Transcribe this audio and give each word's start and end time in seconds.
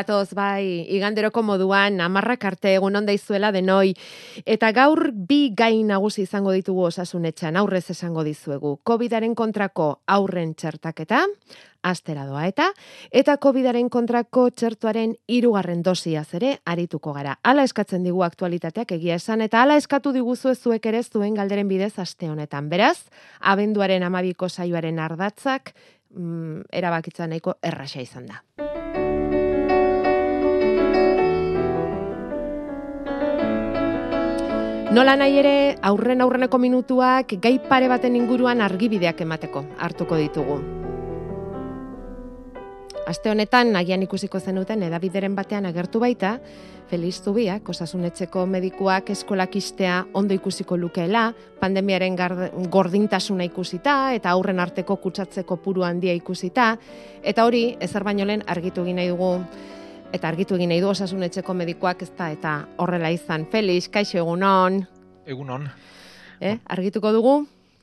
Gatoz 0.00 0.32
bai, 0.36 0.86
iganderoko 0.96 1.42
moduan 1.44 2.00
amarrak 2.00 2.44
arte 2.48 2.74
egun 2.78 2.96
onda 2.96 3.12
izuela 3.12 3.52
denoi. 3.52 3.92
Eta 4.46 4.72
gaur 4.72 5.10
bi 5.12 5.50
gai 5.56 5.82
nagusi 5.84 6.24
izango 6.24 6.54
ditugu 6.56 6.86
osasunetxan 6.88 7.58
aurrez 7.60 7.90
esango 7.92 8.24
dizuegu. 8.24 8.78
Covidaren 8.86 9.34
kontrako 9.36 9.90
aurren 10.08 10.54
txertaketa, 10.54 11.26
astera 11.82 12.26
doa 12.28 12.46
eta, 12.48 12.70
eta 13.10 13.36
Covidaren 13.40 13.88
kontrako 13.92 14.48
txertuaren 14.50 15.14
hirugarren 15.28 15.82
dosia 15.82 16.24
ere 16.36 16.58
arituko 16.64 17.12
gara. 17.16 17.38
Hala 17.42 17.64
eskatzen 17.68 18.04
digu 18.04 18.22
aktualitateak 18.24 18.92
egia 18.98 19.16
esan, 19.20 19.40
eta 19.40 19.62
hala 19.62 19.76
eskatu 19.80 20.12
diguzu 20.12 20.54
zuek 20.54 20.86
ere 20.86 21.02
zuen 21.02 21.34
galderen 21.34 21.68
bidez 21.68 21.98
aste 21.98 22.28
honetan. 22.28 22.68
Beraz, 22.68 23.08
abenduaren 23.40 24.02
amabiko 24.02 24.48
saioaren 24.48 24.98
ardatzak, 24.98 25.74
mm, 26.14 26.68
erabakitza 26.72 27.26
nahiko 27.26 27.56
erraxa 27.62 28.00
izan 28.04 28.26
da. 28.26 28.44
Nola 34.90 35.12
nahi 35.14 35.36
ere, 35.38 35.76
aurren 35.86 36.18
aurreneko 36.18 36.58
minutuak 36.58 37.36
gai 37.38 37.60
pare 37.62 37.86
baten 37.86 38.16
inguruan 38.18 38.58
argibideak 38.64 39.20
emateko 39.22 39.62
hartuko 39.78 40.18
ditugu. 40.18 40.56
Aste 43.06 43.30
honetan, 43.30 43.70
nagian 43.70 44.02
ikusiko 44.02 44.40
zenuten 44.42 44.82
edabideren 44.82 45.38
batean 45.38 45.70
agertu 45.70 46.02
baita, 46.02 46.34
Feliz 46.90 47.22
Zubiak, 47.22 47.70
osasunetxeko 47.70 48.48
medikuak 48.50 49.14
eskolak 49.14 49.54
istea 49.62 50.02
ondo 50.12 50.34
ikusiko 50.34 50.74
lukeela, 50.74 51.28
pandemiaren 51.62 52.18
gordintasuna 52.66 53.46
ikusita, 53.46 54.12
eta 54.18 54.34
aurren 54.34 54.58
arteko 54.58 54.98
kutsatzeko 54.98 55.62
puru 55.62 55.86
handia 55.86 56.18
ikusita, 56.18 56.72
eta 57.22 57.46
hori, 57.46 57.76
ezer 57.78 58.02
baino 58.02 58.26
lehen 58.26 58.42
argitu 58.50 58.82
egin 58.82 58.98
nahi 58.98 59.14
dugu 59.14 59.36
eta 60.12 60.28
argitu 60.28 60.56
egin 60.58 60.70
nahi 60.72 60.80
du 60.82 60.90
osasunetxeko 60.90 61.54
medikoak 61.54 62.02
ez 62.02 62.10
da 62.18 62.30
eta 62.34 62.54
horrela 62.82 63.10
izan. 63.14 63.46
Felix, 63.50 63.88
kaixo 63.88 64.18
egunon. 64.18 64.82
Egunon. 65.26 65.68
Eh, 66.40 66.58
argituko 66.66 67.12
dugu? 67.12 67.34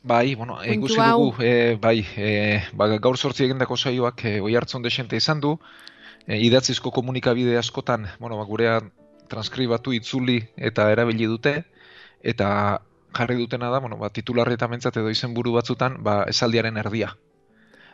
Bai, 0.08 0.36
bueno, 0.36 0.60
ikusi 0.64 1.00
dugu, 1.02 1.34
e, 1.44 1.76
bai, 1.82 1.98
e, 2.16 2.62
ba, 2.74 2.88
gaur 3.04 3.18
sortzi 3.18 3.44
egindako 3.44 3.76
saioak 3.76 4.24
e, 4.26 4.38
oi 4.40 4.54
hartzon 4.56 4.86
desente 4.86 5.18
izan 5.20 5.42
du, 5.44 5.58
e, 6.26 6.38
idatzizko 6.46 6.94
komunikabide 6.96 7.58
askotan, 7.60 8.08
bueno, 8.20 8.38
ba, 8.40 8.46
gurea 8.48 8.78
transkribatu 9.28 9.92
itzuli 9.98 10.38
eta 10.56 10.88
erabili 10.94 11.28
dute, 11.28 11.58
eta 12.24 12.48
jarri 13.18 13.36
dutena 13.36 13.72
da, 13.74 13.82
bueno, 13.84 13.98
ba, 14.00 14.10
titularri 14.14 14.56
eta 14.56 14.70
mentzat 14.72 15.02
edo 15.02 15.12
izen 15.12 15.34
buru 15.36 15.58
batzutan, 15.58 16.00
ba, 16.04 16.22
esaldiaren 16.32 16.78
erdia. 16.78 17.12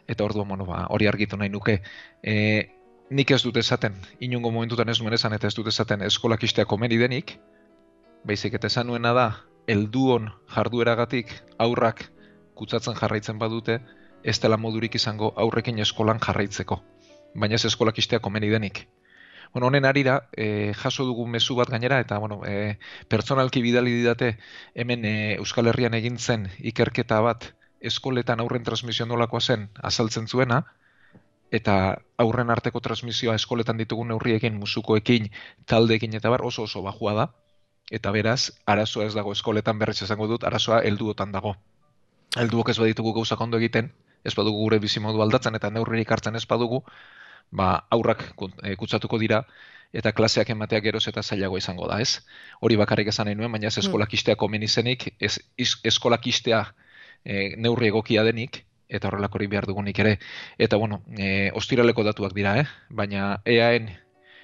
Eta 0.07 0.27
orduan, 0.27 0.51
bueno, 0.53 0.67
ba, 0.69 0.85
hori 0.93 1.07
argitu 1.07 1.39
nahi 1.39 1.49
nuke. 1.49 1.79
E, 2.21 2.35
nik 3.13 3.31
ez 3.31 3.43
dut 3.45 3.57
esaten, 3.61 3.93
inungo 4.19 4.51
momentutan 4.51 4.89
ez 4.89 4.99
nuen 5.01 5.13
esan 5.13 5.33
eta 5.37 5.47
ez 5.47 5.53
dut 5.53 5.67
esaten 5.69 6.01
eskolak 6.01 6.43
istea 6.43 6.65
komeni 6.65 6.97
denik, 6.97 7.35
baizik 8.25 8.57
eta 8.57 8.71
esan 8.71 8.89
nuena 8.89 9.13
da, 9.13 9.27
elduon 9.69 10.31
jardueragatik 10.55 11.29
aurrak 11.61 12.07
kutsatzen 12.57 12.97
jarraitzen 12.97 13.39
badute, 13.39 13.79
ez 14.23 14.39
dela 14.41 14.57
modurik 14.57 14.95
izango 14.95 15.33
aurrekin 15.37 15.79
eskolan 15.85 16.19
jarraitzeko. 16.25 16.79
Baina 17.35 17.55
ez 17.55 17.65
eskolak 17.69 17.97
istea 17.97 18.19
komeni 18.19 18.49
denik. 18.49 18.85
Bueno, 19.53 19.67
honen 19.67 19.85
arira, 19.85 20.29
e, 20.33 20.73
jaso 20.73 21.05
dugu 21.05 21.27
mezu 21.29 21.55
bat 21.55 21.69
gainera, 21.69 21.99
eta 22.01 22.17
bueno, 22.17 22.41
e, 22.45 22.77
pertsonalki 23.09 23.61
bidali 23.61 23.91
didate 23.93 24.37
hemen 24.73 25.05
e, 25.05 25.15
Euskal 25.35 25.69
Herrian 25.69 25.93
egin 25.93 26.17
zen 26.17 26.47
ikerketa 26.59 27.19
bat 27.21 27.51
eskoletan 27.79 28.41
aurren 28.41 28.63
transmisio 28.63 29.05
nolakoa 29.05 29.41
zen 29.41 29.67
azaltzen 29.83 30.27
zuena, 30.27 30.63
eta 31.53 31.73
aurren 32.17 32.49
arteko 32.49 32.81
transmisioa 32.81 33.35
eskoletan 33.37 33.77
ditugun 33.77 34.09
neurriekin, 34.09 34.55
musukoekin, 34.57 35.29
taldeekin 35.69 36.15
eta 36.17 36.31
bar 36.33 36.41
oso 36.45 36.65
oso 36.65 36.81
bajua 36.81 37.13
da. 37.19 37.27
Eta 37.93 38.11
beraz, 38.15 38.49
arazoa 38.65 39.05
ez 39.05 39.13
dago 39.13 39.33
eskoletan 39.35 39.77
berriz 39.77 40.01
esango 40.01 40.27
dut, 40.31 40.47
arazoa 40.49 40.81
helduotan 40.87 41.35
dago. 41.35 41.53
Helduok 42.39 42.71
ez 42.73 42.79
baditugu 42.79 43.13
gauzak 43.19 43.41
ondo 43.45 43.59
egiten, 43.61 43.91
ez 44.25 44.33
badugu 44.33 44.63
gure 44.63 44.79
bizimodu 44.81 45.21
aldatzen 45.21 45.59
eta 45.59 45.69
neurririk 45.69 46.11
hartzen 46.15 46.39
ez 46.39 46.45
badugu, 46.49 46.81
ba, 47.51 47.85
aurrak 47.91 48.25
eh, 48.63 48.75
kutsatuko 48.79 49.19
dira 49.21 49.43
eta 49.93 50.11
klaseak 50.17 50.49
ematea 50.49 50.81
geroz 50.81 51.05
eta 51.11 51.21
zailago 51.21 51.59
izango 51.59 51.87
da, 51.91 51.99
ez? 52.01 52.23
Hori 52.61 52.79
bakarrik 52.81 53.11
esan 53.13 53.29
nahi 53.29 53.37
nuen, 53.37 53.51
baina 53.51 53.69
ez 53.69 53.77
hmm. 53.77 54.07
istea 54.09 54.35
komen 54.35 54.63
izenik, 54.63 55.11
ez 55.19 55.37
eskolak 55.83 56.25
istea 56.27 56.65
e, 57.23 57.55
neurri 57.57 57.87
egokia 57.93 58.23
denik, 58.23 58.63
eta 58.93 59.09
horrelako 59.09 59.39
hori 59.39 59.49
behar 59.51 59.67
dugunik 59.69 59.99
ere. 59.99 60.17
Eta, 60.57 60.77
bueno, 60.77 61.01
e, 61.17 61.51
ostiraleko 61.57 62.05
datuak 62.05 62.35
dira, 62.37 62.57
eh? 62.61 62.67
baina 62.89 63.41
EAN 63.45 63.89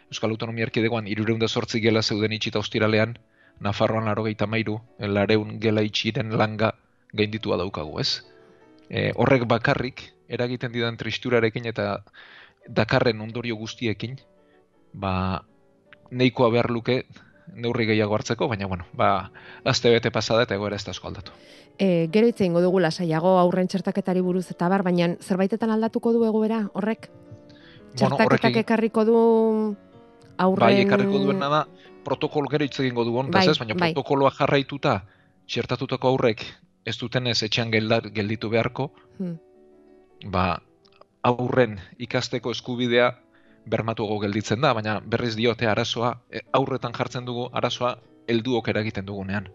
Euskal 0.09 0.33
Autonomia 0.33 0.65
Erkidegoan 0.65 1.07
irureunda 1.07 1.47
sortzi 1.47 1.81
gela 1.83 2.01
zeuden 2.01 2.33
itxita 2.33 2.59
ostiralean, 2.59 3.17
Nafarroan 3.59 4.07
laro 4.07 4.23
gehi 4.23 4.37
tamairu, 4.39 4.77
lareun 4.99 5.57
gela 5.59 5.83
itxiren 5.83 6.31
langa 6.39 6.71
gainditua 7.13 7.57
daukagu, 7.59 7.99
ez? 7.99 8.23
E, 8.89 9.11
horrek 9.15 9.43
bakarrik, 9.51 10.05
eragiten 10.31 10.71
didan 10.71 10.97
tristurarekin 10.97 11.67
eta 11.67 11.99
dakarren 12.69 13.19
ondorio 13.21 13.57
guztiekin, 13.59 14.15
ba, 14.93 15.43
neikoa 16.11 16.49
behar 16.55 16.71
luke 16.71 17.03
neurri 17.55 17.85
gehiago 17.89 18.15
hartzeko, 18.15 18.47
baina, 18.47 18.67
bueno, 18.67 18.85
ba, 18.93 19.31
azte 19.65 19.89
bete 19.89 20.11
pasada 20.11 20.43
eta 20.43 20.55
egoera 20.55 20.75
ez 20.75 20.85
da 20.85 20.93
aldatu. 21.03 21.31
E, 21.79 22.07
gero 22.11 22.27
hitze 22.27 22.45
ingo 22.45 22.61
dugu 22.61 22.79
lasaiago 22.79 23.37
aurren 23.39 23.67
txertaketari 23.67 24.21
buruz 24.21 24.49
eta 24.51 24.67
bar, 24.69 24.83
baina 24.83 25.15
zerbaitetan 25.21 25.71
aldatuko 25.71 26.13
du 26.13 26.25
egoera 26.27 26.69
horrek? 26.73 27.09
Txertaketak 27.95 28.51
bueno, 28.51 28.59
ekarriko 28.59 29.05
du 29.05 29.19
aurren... 30.37 30.65
Bai, 30.65 30.81
ekarriko 30.83 31.23
duena 31.23 31.49
da, 31.49 31.61
protokol 32.03 32.49
gero 32.51 32.67
hitz 32.67 32.79
egingo 32.79 33.05
du 33.05 33.13
bai, 33.15 33.47
ez, 33.47 33.57
baina 33.57 33.75
bai. 33.75 33.93
protokoloa 33.93 34.31
jarraituta 34.31 35.03
txertatutako 35.47 36.13
aurrek 36.13 36.45
ez 36.85 36.97
duten 36.97 37.27
ez 37.27 37.41
etxean 37.43 37.71
gelditu 37.71 38.49
beharko, 38.49 38.89
hmm. 39.19 40.29
ba, 40.31 40.61
aurren 41.23 41.79
ikasteko 41.97 42.51
eskubidea 42.55 43.11
bermatuago 43.65 44.19
gelditzen 44.19 44.61
da, 44.61 44.73
baina 44.73 44.99
berriz 45.05 45.35
diote 45.35 45.67
arazoa, 45.67 46.15
e, 46.31 46.41
aurretan 46.53 46.93
jartzen 46.93 47.25
dugu 47.25 47.49
arazoa 47.53 47.97
helduok 48.27 48.69
eragiten 48.69 49.05
dugunean. 49.05 49.49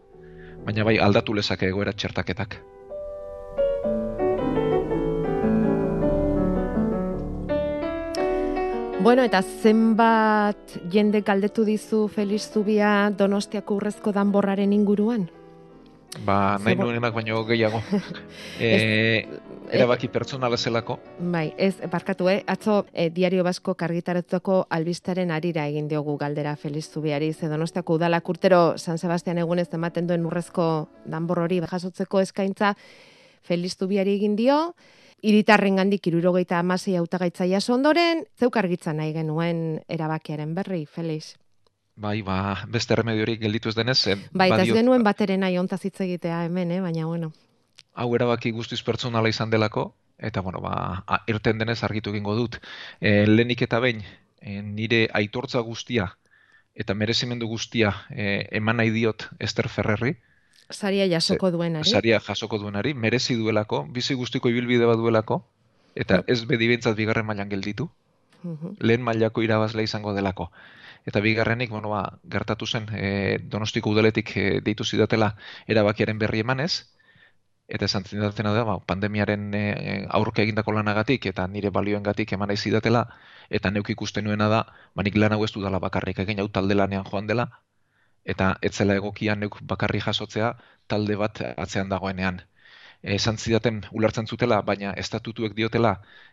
Baina 0.65 0.85
bai 0.85 0.99
aldatu 0.99 1.35
lezake 1.35 1.69
egoera 1.69 1.93
txertaketak. 1.93 2.61
Bueno, 9.05 9.21
eta 9.21 9.43
zenbat 9.43 10.79
jende 10.89 11.21
galdetu 11.21 11.67
dizu 11.69 12.07
Feliz 12.09 12.47
Zubia 12.49 13.11
Donostiako 13.13 13.77
urrezko 13.77 14.13
danborraren 14.17 14.73
inguruan? 14.73 15.27
Ba, 16.25 16.57
nahi 16.63 16.77
nuen 16.79 16.97
emak 16.97 17.15
baino 17.15 17.43
gehiago. 17.45 17.83
e, 18.61 19.27
erabaki 19.75 20.09
pertsonala 20.09 20.57
zelako. 20.57 20.97
Bai, 21.19 21.53
ez, 21.59 21.75
barkatu, 21.93 22.31
eh? 22.33 22.39
Atzo, 22.49 22.85
e, 22.93 23.11
diario 23.13 23.45
basko 23.45 23.75
kargitaretuako 23.77 24.63
albistaren 24.73 25.31
arira 25.35 25.67
egin 25.69 25.89
diogu 25.89 26.17
galdera 26.21 26.57
Feliz 26.57 26.87
Zubiari, 26.89 27.33
ze 27.33 27.49
donostiako 27.53 27.99
udalak 28.01 28.29
urtero 28.29 28.79
San 28.79 28.99
Sebastian 28.99 29.39
egunez 29.45 29.69
ematen 29.73 30.09
duen 30.09 30.25
urrezko 30.25 30.89
danbor 31.05 31.45
hori 31.45 31.61
jasotzeko 31.61 32.21
eskaintza 32.25 32.75
Feliz 33.45 33.77
Zubiari 33.77 34.17
egin 34.17 34.37
dio, 34.37 34.75
iritarren 35.21 35.77
gandik 35.77 36.07
irurogeita 36.09 36.59
amasei 36.59 36.97
autagaitza 36.97 37.45
ondoren, 37.73 38.25
zeuk 38.41 38.57
argitzen 38.57 38.97
nahi 38.97 39.13
genuen 39.13 39.81
erabakiaren 39.89 40.55
berri, 40.55 40.87
Feliz? 40.87 41.37
Bai, 41.97 42.23
ba, 42.27 42.67
beste 42.67 42.97
remediorik 42.99 43.41
gelditu 43.41 43.71
ez 43.71 43.77
denez. 43.79 44.01
Bai, 44.33 44.49
eta 44.51 44.63
ez 44.65 44.73
genuen 44.75 45.05
bateren 45.07 45.45
nahi 45.45 45.59
ontaz 45.59 45.85
hitz 45.85 46.01
egitea 46.03 46.45
hemen, 46.49 46.73
eh? 46.75 46.81
baina 46.83 47.07
bueno. 47.07 47.31
Hau 47.95 48.09
erabaki 48.17 48.51
guztiz 48.51 48.81
pertsonala 48.83 49.31
izan 49.31 49.51
delako, 49.51 49.93
eta 50.19 50.43
bueno, 50.43 50.61
ba, 50.61 51.05
irten 51.31 51.63
denez 51.63 51.83
argitu 51.87 52.11
egingo 52.11 52.35
dut. 52.35 52.59
E, 53.01 53.27
lehenik 53.31 53.63
eta 53.63 53.79
behin, 53.81 54.03
e, 54.41 54.61
nire 54.63 55.07
aitortza 55.15 55.63
guztia 55.63 56.11
eta 56.75 56.95
merezimendu 56.99 57.47
guztia 57.47 57.93
e, 58.11 58.49
eman 58.59 58.81
nahi 58.83 58.91
diot 58.91 59.29
Ester 59.39 59.69
Ferrerri. 59.71 60.17
Saria 60.71 61.07
jasoko 61.07 61.53
duenari. 61.55 61.91
Saria 61.91 62.19
jasoko 62.19 62.59
duenari, 62.59 62.95
merezi 62.95 63.37
duelako, 63.39 63.85
bizi 63.95 64.17
guztiko 64.19 64.51
ibilbide 64.51 64.89
bat 64.91 64.99
duelako, 64.99 65.45
eta 65.95 66.25
ez 66.27 66.43
bedibintzat 66.51 66.97
bigarren 66.99 67.27
mailan 67.27 67.53
gelditu. 67.53 67.89
Lehen 68.81 69.05
mailako 69.05 69.45
irabazle 69.45 69.85
izango 69.87 70.13
delako. 70.13 70.51
Eta 71.07 71.21
bigarrenik, 71.21 71.71
bueno, 71.71 71.91
ba, 71.93 72.19
gertatu 72.33 72.67
zen, 72.67 72.89
e, 72.97 73.39
donostiko 73.55 73.91
udaletik 73.93 74.37
e, 74.37 74.45
deitu 74.65 74.85
zidatela 74.85 75.35
erabakiaren 75.75 76.19
berri 76.19 76.41
emanez, 76.41 76.73
eta 77.69 77.85
esan 77.89 78.05
zidatena 78.09 78.53
da, 78.57 78.65
ba, 78.65 78.79
pandemiaren 78.93 79.45
e, 79.55 79.65
aurke 80.19 80.43
egindako 80.45 80.73
lanagatik, 80.79 81.27
eta 81.33 81.47
nire 81.49 81.71
balioengatik 81.71 82.33
eman 82.37 82.53
nahi 82.53 82.61
zidatela, 82.61 83.05
eta 83.51 83.71
neuk 83.71 83.91
ikusten 83.97 84.25
nuena 84.25 84.49
da, 84.49 84.63
ba, 84.95 85.05
nik 85.05 85.17
lan 85.21 85.37
hau 85.37 85.45
ez 85.45 85.53
dudala 85.53 85.81
bakarrik 85.87 86.25
egin 86.25 86.41
hau 86.41 86.49
talde 86.49 86.77
lanean 86.81 87.05
joan 87.11 87.29
dela, 87.29 87.49
eta 88.25 88.55
etzela 88.63 88.97
egokia 89.01 89.37
neuk 89.37 89.61
bakarri 89.75 90.01
jasotzea 90.01 90.55
talde 90.89 91.17
bat 91.21 91.41
atzean 91.57 91.93
dagoenean. 91.93 92.41
Esan 93.05 93.37
zidaten 93.37 93.83
ulertzen 93.93 94.27
zutela, 94.27 94.63
baina 94.63 94.95
estatutuek 94.97 95.53
diotela 95.57 95.91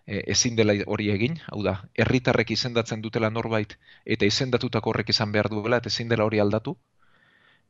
e, 0.07 0.21
ezin 0.33 0.55
dela 0.55 0.73
hori 0.87 1.09
egin, 1.11 1.35
hau 1.51 1.59
da, 1.65 1.73
herritarrek 1.99 2.53
izendatzen 2.55 3.01
dutela 3.03 3.29
norbait 3.29 3.75
eta 4.05 4.25
izendatutako 4.25 4.93
horrek 4.93 5.11
izan 5.11 5.33
behar 5.35 5.49
duela 5.51 5.81
eta 5.81 5.91
ezin 5.91 6.07
dela 6.07 6.23
hori 6.29 6.39
aldatu, 6.39 6.77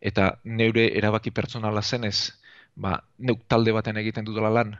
eta 0.01 0.27
neure 0.44 0.86
erabaki 0.98 1.31
pertsonala 1.31 1.81
zenez, 1.81 2.33
ba, 2.75 3.00
neuk 3.18 3.42
talde 3.48 3.74
baten 3.74 3.98
egiten 3.98 4.25
dutela 4.25 4.53
lan, 4.53 4.75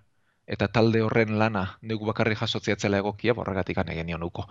eta 0.46 0.68
talde 0.68 1.02
horren 1.02 1.38
lana 1.40 1.66
neuk 1.82 2.06
bakarri 2.06 2.36
jasotzea 2.36 2.76
zela 2.78 3.00
egokia, 3.02 3.34
borregatik 3.34 3.78
anegen 3.78 4.14
nuko. 4.20 4.48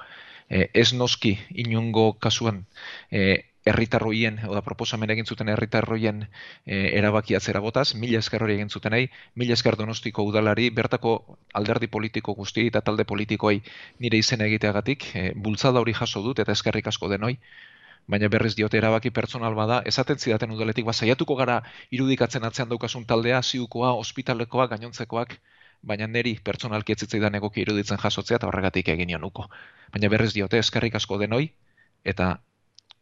E, 0.49 0.69
ez 0.75 0.93
noski 0.93 1.37
inungo 1.65 2.13
kasuan 2.19 2.65
e, 3.11 3.50
herritarroien 3.65 4.41
oda 4.49 4.63
proposamen 4.65 5.11
egin 5.13 5.27
zuten 5.27 5.49
herritarroien 5.53 6.23
e, 6.25 6.77
erabaki 6.99 7.37
atzera 7.37 7.61
botaz, 7.61 7.95
mila 7.95 8.19
esker 8.19 8.43
hori 8.43 8.57
egin 8.57 8.71
zuten 8.71 8.95
nahi, 8.97 9.11
mila 9.37 9.53
esker 9.57 9.77
donostiko 9.77 10.25
udalari, 10.25 10.71
bertako 10.71 11.17
alderdi 11.55 11.89
politiko 11.89 12.35
guzti 12.35 12.67
eta 12.71 12.81
talde 12.81 13.05
politikoei 13.05 13.61
nire 13.99 14.19
izen 14.19 14.41
egiteagatik, 14.47 15.11
e, 15.15 15.27
bultzada 15.37 15.81
hori 15.81 15.93
jaso 15.93 16.25
dut 16.25 16.41
eta 16.41 16.57
eskerrik 16.57 16.89
asko 16.89 17.13
denoi, 17.13 17.37
baina 18.09 18.29
berriz 18.33 18.55
diote 18.57 18.79
erabaki 18.81 19.11
pertsonal 19.11 19.55
bada, 19.55 19.83
esaten 19.87 20.19
zidaten 20.19 20.51
udaletik, 20.51 20.85
ba, 20.89 20.93
saiatuko 20.93 21.37
gara 21.37 21.61
irudikatzen 21.91 22.45
atzean 22.45 22.69
daukasun 22.69 23.05
taldea, 23.07 23.43
ziukoa, 23.43 23.93
ospitalekoa, 24.01 24.67
gainontzekoak, 24.73 25.37
baina 25.83 26.07
neri 26.07 26.39
pertsonalki 26.45 26.93
etzitzaidan 26.97 27.37
egoki 27.39 27.63
iruditzen 27.63 28.01
jasotzea 28.01 28.41
eta 28.41 28.49
horregatik 28.49 28.89
egin 28.89 29.15
uko. 29.25 29.49
Baina 29.93 30.09
berriz 30.09 30.33
diote, 30.35 30.59
eskerrik 30.59 30.95
asko 30.95 31.19
denoi, 31.19 31.51
eta 32.05 32.39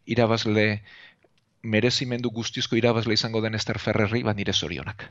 irabazle 0.08 0.82
merezimendu 1.62 2.31
guztizko 2.34 2.76
irabazle 2.78 3.14
izango 3.14 3.43
den 3.44 3.55
Ester 3.58 3.78
Ferrerri 3.78 4.22
ba 4.22 4.34
nire 4.34 4.52
zorionak. 4.52 5.10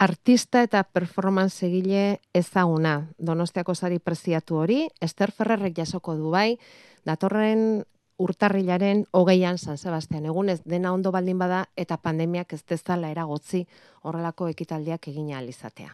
Artista 0.00 0.62
eta 0.64 0.82
performance 0.84 1.66
egile 1.66 2.20
ezaguna. 2.34 3.10
Donostiako 3.18 3.74
sari 3.74 3.98
preziatu 3.98 4.56
hori, 4.62 4.86
Ester 5.00 5.30
Ferrerrek 5.30 5.76
jasoko 5.76 6.16
du 6.16 6.30
bai, 6.32 6.56
datorren 7.04 7.82
urtarrilaren 8.20 9.06
hogeian 9.16 9.58
San 9.58 9.78
Sebastian 9.78 10.26
egunez 10.28 10.60
dena 10.64 10.92
ondo 10.92 11.12
baldin 11.12 11.38
bada 11.40 11.64
eta 11.76 11.96
pandemiak 11.96 12.52
ez 12.52 12.62
dezala 12.68 13.10
eragotzi 13.12 13.64
horrelako 14.02 14.48
ekitaldiak 14.52 15.08
egina 15.08 15.38
alizatea. 15.40 15.92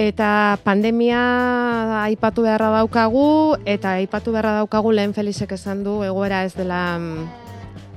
Eta 0.00 0.56
pandemia 0.64 1.20
aipatu 2.06 2.46
beharra 2.46 2.70
daukagu, 2.72 3.58
eta 3.68 3.98
aipatu 3.98 4.32
beharra 4.32 4.54
daukagu 4.62 4.94
lehen 4.96 5.12
Felixek 5.12 5.52
esan 5.52 5.82
du, 5.84 5.98
egoera 6.06 6.38
ez 6.46 6.54
dela 6.56 6.78
mm, 6.96 7.26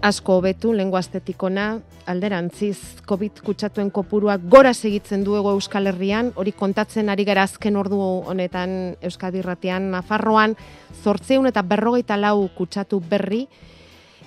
asko 0.04 0.36
hobetu 0.42 0.74
lengua 0.76 1.00
estetikona, 1.00 1.78
alderantziz 2.12 3.00
COVID 3.08 3.40
kutsatuen 3.48 3.88
kopuruak 3.96 4.44
gora 4.52 4.74
segitzen 4.74 5.24
duego 5.24 5.56
Euskal 5.56 5.88
Herrian, 5.94 6.34
hori 6.36 6.52
kontatzen 6.52 7.08
ari 7.08 7.24
gara 7.24 7.48
azken 7.48 7.80
ordu 7.80 8.02
honetan 8.04 8.98
Euskadi 9.00 9.40
Ratian, 9.42 9.88
Nafarroan, 9.96 10.58
zortzeun 11.06 11.48
eta 11.48 11.64
berrogeita 11.64 12.20
lau 12.20 12.50
kutsatu 12.52 13.00
berri, 13.00 13.46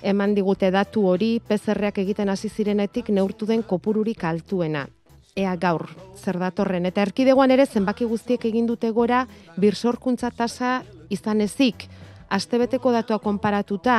eman 0.01 0.33
digute 0.33 0.73
datu 0.73 1.05
hori, 1.13 1.35
pezerreak 1.45 2.01
egiten 2.01 2.33
hasi 2.33 2.49
zirenetik 2.49 3.13
neurtu 3.13 3.45
den 3.45 3.61
kopururik 3.61 4.25
altuena 4.25 4.87
ea 5.37 5.53
gaur 5.55 5.85
zer 6.17 6.39
datorren 6.41 6.89
eta 6.89 7.03
erkidegoan 7.05 7.53
ere 7.53 7.65
zenbaki 7.65 8.05
guztiek 8.09 8.45
egin 8.49 8.65
dute 8.67 8.89
gora 8.91 9.25
birsorkuntza 9.57 10.31
tasa 10.31 10.81
izan 11.13 11.41
ezik 11.45 11.85
astebeteko 12.33 12.91
datua 12.91 13.19
konparatuta 13.23 13.97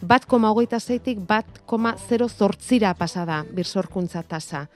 bat 0.00 0.26
koma 0.26 0.50
hogeita 0.52 0.80
zeitik 0.80 1.18
bat 1.26 1.46
koma 1.66 1.94
zero 2.08 2.28
zortzira 2.28 2.94
pasada 2.94 3.44
birsorkuntza 3.52 4.22
tasa. 4.22 4.68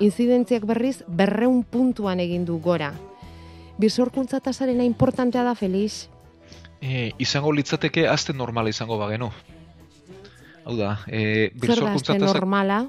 Inzidentziak 0.00 0.64
berriz 0.66 1.02
berreun 1.06 1.62
puntuan 1.62 2.20
egin 2.20 2.44
du 2.44 2.58
gora. 2.58 2.92
Birsorkuntza 3.78 4.40
tasarena 4.40 4.84
importantea 4.84 5.44
da, 5.44 5.54
Felix? 5.54 6.08
E, 6.80 7.12
izango 7.18 7.52
litzateke 7.52 8.08
azte 8.08 8.32
normala 8.32 8.72
izango 8.72 8.98
bagenu. 8.98 9.30
Hau 10.64 10.74
da, 10.78 10.96
e, 11.06 11.50
birsorkuntza 11.54 12.16
tasa... 12.16 12.32
normala? 12.32 12.86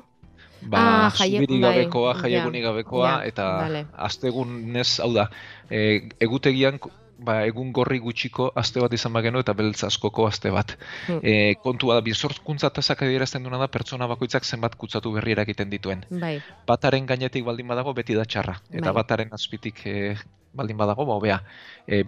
Ba, 0.70 1.08
ah, 1.08 1.10
zubiri 1.12 1.60
bai, 1.60 1.62
gabekoa, 1.70 2.16
jaieguni 2.22 2.62
gabekoa, 2.64 3.14
eta 3.28 3.48
vale. 3.62 3.86
astegunez, 4.10 5.00
hau 5.04 5.12
da, 5.16 5.30
e, 5.70 6.10
egutegian, 6.24 6.80
ba, 7.24 7.40
egun 7.48 7.72
gorri 7.76 8.00
gutxiko 8.04 8.50
aste 8.60 8.82
bat 8.84 8.94
izan 8.94 9.14
bagenu 9.16 9.42
eta 9.44 9.56
beltz 9.58 9.84
askoko 9.88 10.28
aste 10.28 10.52
bat. 10.54 10.76
Hmm. 11.08 11.22
E, 11.24 11.56
kontua 11.64 11.98
da, 12.00 12.06
bizortkuntza 12.06 12.70
tasak 12.76 13.06
adierazten 13.08 13.44
duna 13.46 13.60
da, 13.62 13.70
pertsona 13.72 14.08
bakoitzak 14.12 14.46
zenbat 14.46 14.76
kutsatu 14.80 15.14
berri 15.16 15.38
egiten 15.46 15.72
dituen. 15.72 16.06
Bai. 16.10 16.36
Bataren 16.68 17.08
gainetik 17.10 17.46
baldin 17.46 17.68
badago, 17.68 17.94
beti 17.94 18.18
da 18.18 18.26
txarra. 18.26 18.60
Eta 18.72 18.92
bai. 18.92 18.98
bataren 19.02 19.34
azpitik 19.36 19.86
e, 19.88 20.16
baldin 20.54 20.78
badago, 20.78 21.06
ba, 21.10 21.18
bea, 21.22 21.40
e, 21.88 22.04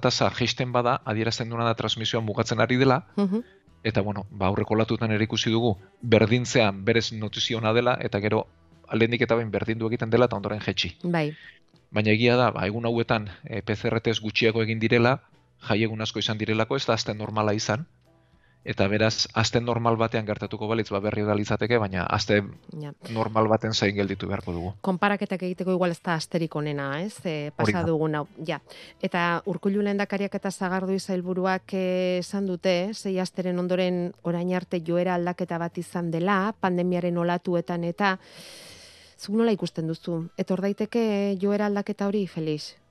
tasa 0.00 0.30
geisten 0.30 0.72
bada, 0.72 1.00
adierazten 1.04 1.48
duna 1.48 1.64
da 1.64 1.74
transmisioan 1.74 2.24
mugatzen 2.24 2.60
ari 2.60 2.76
dela, 2.76 3.04
uh 3.16 3.42
eta 3.84 4.00
bueno, 4.00 4.26
ba 4.30 4.46
aurreko 4.46 4.76
latutan 4.78 5.10
ere 5.10 5.24
ikusi 5.24 5.50
dugu 5.50 5.76
berdintzean 6.02 6.84
berez 6.84 7.12
notiziona 7.12 7.72
dela 7.72 7.96
eta 8.00 8.20
gero 8.20 8.46
alendik 8.88 9.22
eta 9.26 9.34
bain 9.34 9.50
berdindu 9.50 9.88
egiten 9.88 10.10
dela 10.10 10.28
eta 10.30 10.36
ondoren 10.36 10.60
jetxi. 10.60 10.96
Bai. 11.02 11.32
Baina 11.92 12.12
egia 12.12 12.36
da, 12.36 12.50
ba, 12.50 12.66
egun 12.66 12.86
hauetan 12.88 13.28
e, 13.28 13.58
eh, 13.58 13.62
PCR-tez 13.62 14.20
gutxiago 14.20 14.62
egin 14.62 14.78
direla, 14.80 15.18
jai 15.68 15.82
egun 15.84 16.00
asko 16.00 16.22
izan 16.22 16.38
direlako, 16.40 16.76
ez 16.76 16.86
da 16.86 16.94
azten 16.94 17.18
normala 17.18 17.52
izan, 17.54 17.84
eta 18.64 18.86
beraz 18.88 19.26
azten 19.34 19.64
normal 19.66 19.96
batean 19.98 20.26
gertatuko 20.26 20.68
balitz 20.70 20.88
ba 20.94 21.00
berri 21.02 21.24
da 21.26 21.34
litzateke 21.34 21.78
baina 21.82 22.04
aste 22.06 22.40
normal 23.10 23.48
baten 23.50 23.74
zain 23.74 23.94
gelditu 23.96 24.28
beharko 24.30 24.52
dugu. 24.52 24.72
Konparaketak 24.80 25.42
egiteko 25.42 25.74
igual 25.74 25.90
ez 25.90 26.00
da 26.02 26.14
asterik 26.14 26.54
onena, 26.56 27.00
ez? 27.02 27.18
E, 27.24 27.50
pasa 27.56 27.82
dugun 27.86 28.14
hau. 28.14 28.26
Ja. 28.46 28.60
Eta 29.02 29.42
Urkullu 29.46 29.82
lehendakariak 29.82 30.34
eta 30.38 30.50
Sagardu 30.50 30.94
Izailburuak 30.94 31.74
eh, 31.74 32.18
esan 32.18 32.46
dute, 32.46 32.92
sei 32.94 33.18
asteren 33.18 33.58
ondoren 33.58 34.12
orain 34.22 34.52
arte 34.54 34.82
joera 34.86 35.16
aldaketa 35.18 35.58
bat 35.58 35.78
izan 35.78 36.10
dela, 36.10 36.54
pandemiaren 36.60 37.18
olatuetan 37.18 37.84
eta 37.84 38.16
zu 39.18 39.34
nola 39.36 39.52
ikusten 39.54 39.86
duzu? 39.86 40.28
Etor 40.38 40.62
daiteke 40.62 41.36
joera 41.40 41.66
aldaketa 41.70 42.06
hori, 42.10 42.26
Felix? 42.26 42.81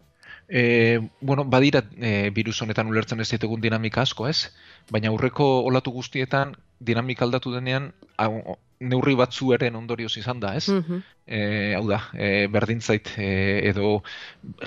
E, 0.50 1.00
bueno, 1.22 1.46
badira 1.46 1.84
e, 1.98 2.30
virus 2.30 2.62
honetan 2.62 2.88
ulertzen 2.88 3.20
ez 3.20 3.30
ditugun 3.32 3.62
dinamika 3.62 4.02
asko, 4.02 4.28
ez? 4.28 4.52
Baina 4.92 5.10
aurreko 5.10 5.48
olatu 5.70 5.94
guztietan 5.96 6.56
dinamika 6.80 7.26
aldatu 7.26 7.54
denean 7.54 7.92
hau, 8.18 8.58
neurri 8.82 9.16
batzu 9.16 9.54
eren 9.54 9.78
ondorioz 9.78 10.16
izan 10.18 10.40
da, 10.44 10.56
ez? 10.58 10.68
Mm 10.70 11.08
hau 11.32 11.86
da, 11.88 11.98
e, 12.12 12.48
berdintzait 12.52 13.14
e, 13.16 13.28
edo 13.70 14.02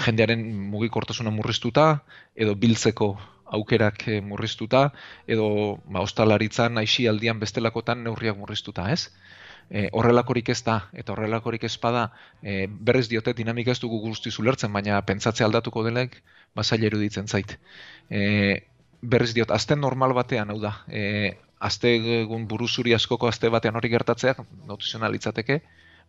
jendearen 0.00 0.40
mugikortasuna 0.72 1.28
murriztuta, 1.34 1.98
edo 2.32 2.54
biltzeko 2.56 3.08
aukerak 3.58 4.06
murriztuta, 4.24 4.86
edo 5.28 5.48
ba, 5.84 6.00
ostalaritzan, 6.00 6.78
aixi 6.80 7.04
aldian 7.10 7.42
bestelakotan 7.42 8.00
neurriak 8.06 8.38
murriztuta, 8.40 8.86
ez? 8.94 9.10
E, 9.70 9.88
horrelakorik 9.92 10.50
ez 10.54 10.60
da, 10.66 10.78
eta 10.92 11.12
horrelakorik 11.12 11.64
ez 11.64 11.74
bada, 11.80 12.10
e, 12.42 12.66
berrez 12.68 13.08
diote 13.08 13.34
dinamika 13.34 13.72
ez 13.72 13.80
dugu 13.80 14.00
guzti 14.02 14.30
zulertzen, 14.30 14.72
baina 14.72 15.00
pentsatze 15.02 15.44
aldatuko 15.44 15.84
delek, 15.84 16.20
bazaila 16.56 16.90
eruditzen 16.90 17.28
zait. 17.28 17.58
E, 18.10 18.64
berrez 19.02 19.32
diot, 19.34 19.50
azten 19.50 19.80
normal 19.80 20.14
batean, 20.16 20.50
hau 20.50 20.60
da, 20.60 20.76
e, 20.88 21.36
azte 21.60 21.94
egun 22.20 22.48
buruzuri 22.48 22.94
askoko 22.94 23.28
azte 23.28 23.50
batean 23.52 23.76
hori 23.76 23.90
gertatzeak, 23.92 24.42
notizionalitzateke, 24.68 25.60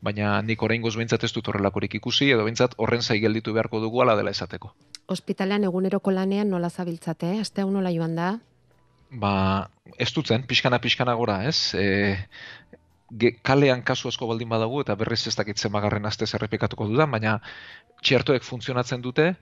baina 0.04 0.42
nik 0.46 0.64
orain 0.64 0.84
goz 0.84 0.96
behintzat 0.96 1.24
ez 1.24 1.32
dut 1.36 1.48
horrelakorik 1.48 1.96
ikusi, 2.00 2.30
edo 2.32 2.44
behintzat 2.48 2.76
horren 2.78 3.02
zai 3.02 3.20
gelditu 3.24 3.54
beharko 3.56 3.80
dugu 3.84 4.02
ala 4.04 4.18
dela 4.20 4.34
esateko. 4.36 4.74
Hospitalean 5.08 5.64
eguneroko 5.64 6.12
lanean 6.12 6.52
nola 6.52 6.70
zabiltzate, 6.70 7.32
azte 7.40 7.64
hau 7.64 7.72
nola 7.72 7.94
joan 7.94 8.16
da? 8.18 8.36
Ba, 9.16 9.32
ez 10.02 10.10
dutzen, 10.12 10.44
pixkana-pixkana 10.50 11.14
gora, 11.16 11.38
ez? 11.48 11.74
E, 11.78 12.18
kalean 13.44 13.84
kasu 13.84 14.10
asko 14.10 14.28
baldin 14.28 14.50
badagu 14.50 14.82
eta 14.82 14.96
berriz 14.96 15.28
ez 15.28 15.36
dakit 15.36 15.58
zemagarren 15.58 16.06
aste 16.06 16.26
zerrepikatuko 16.26 16.88
dudan, 16.88 17.12
baina 17.12 17.40
txertoek 18.02 18.44
funtzionatzen 18.44 19.02
dute, 19.02 19.36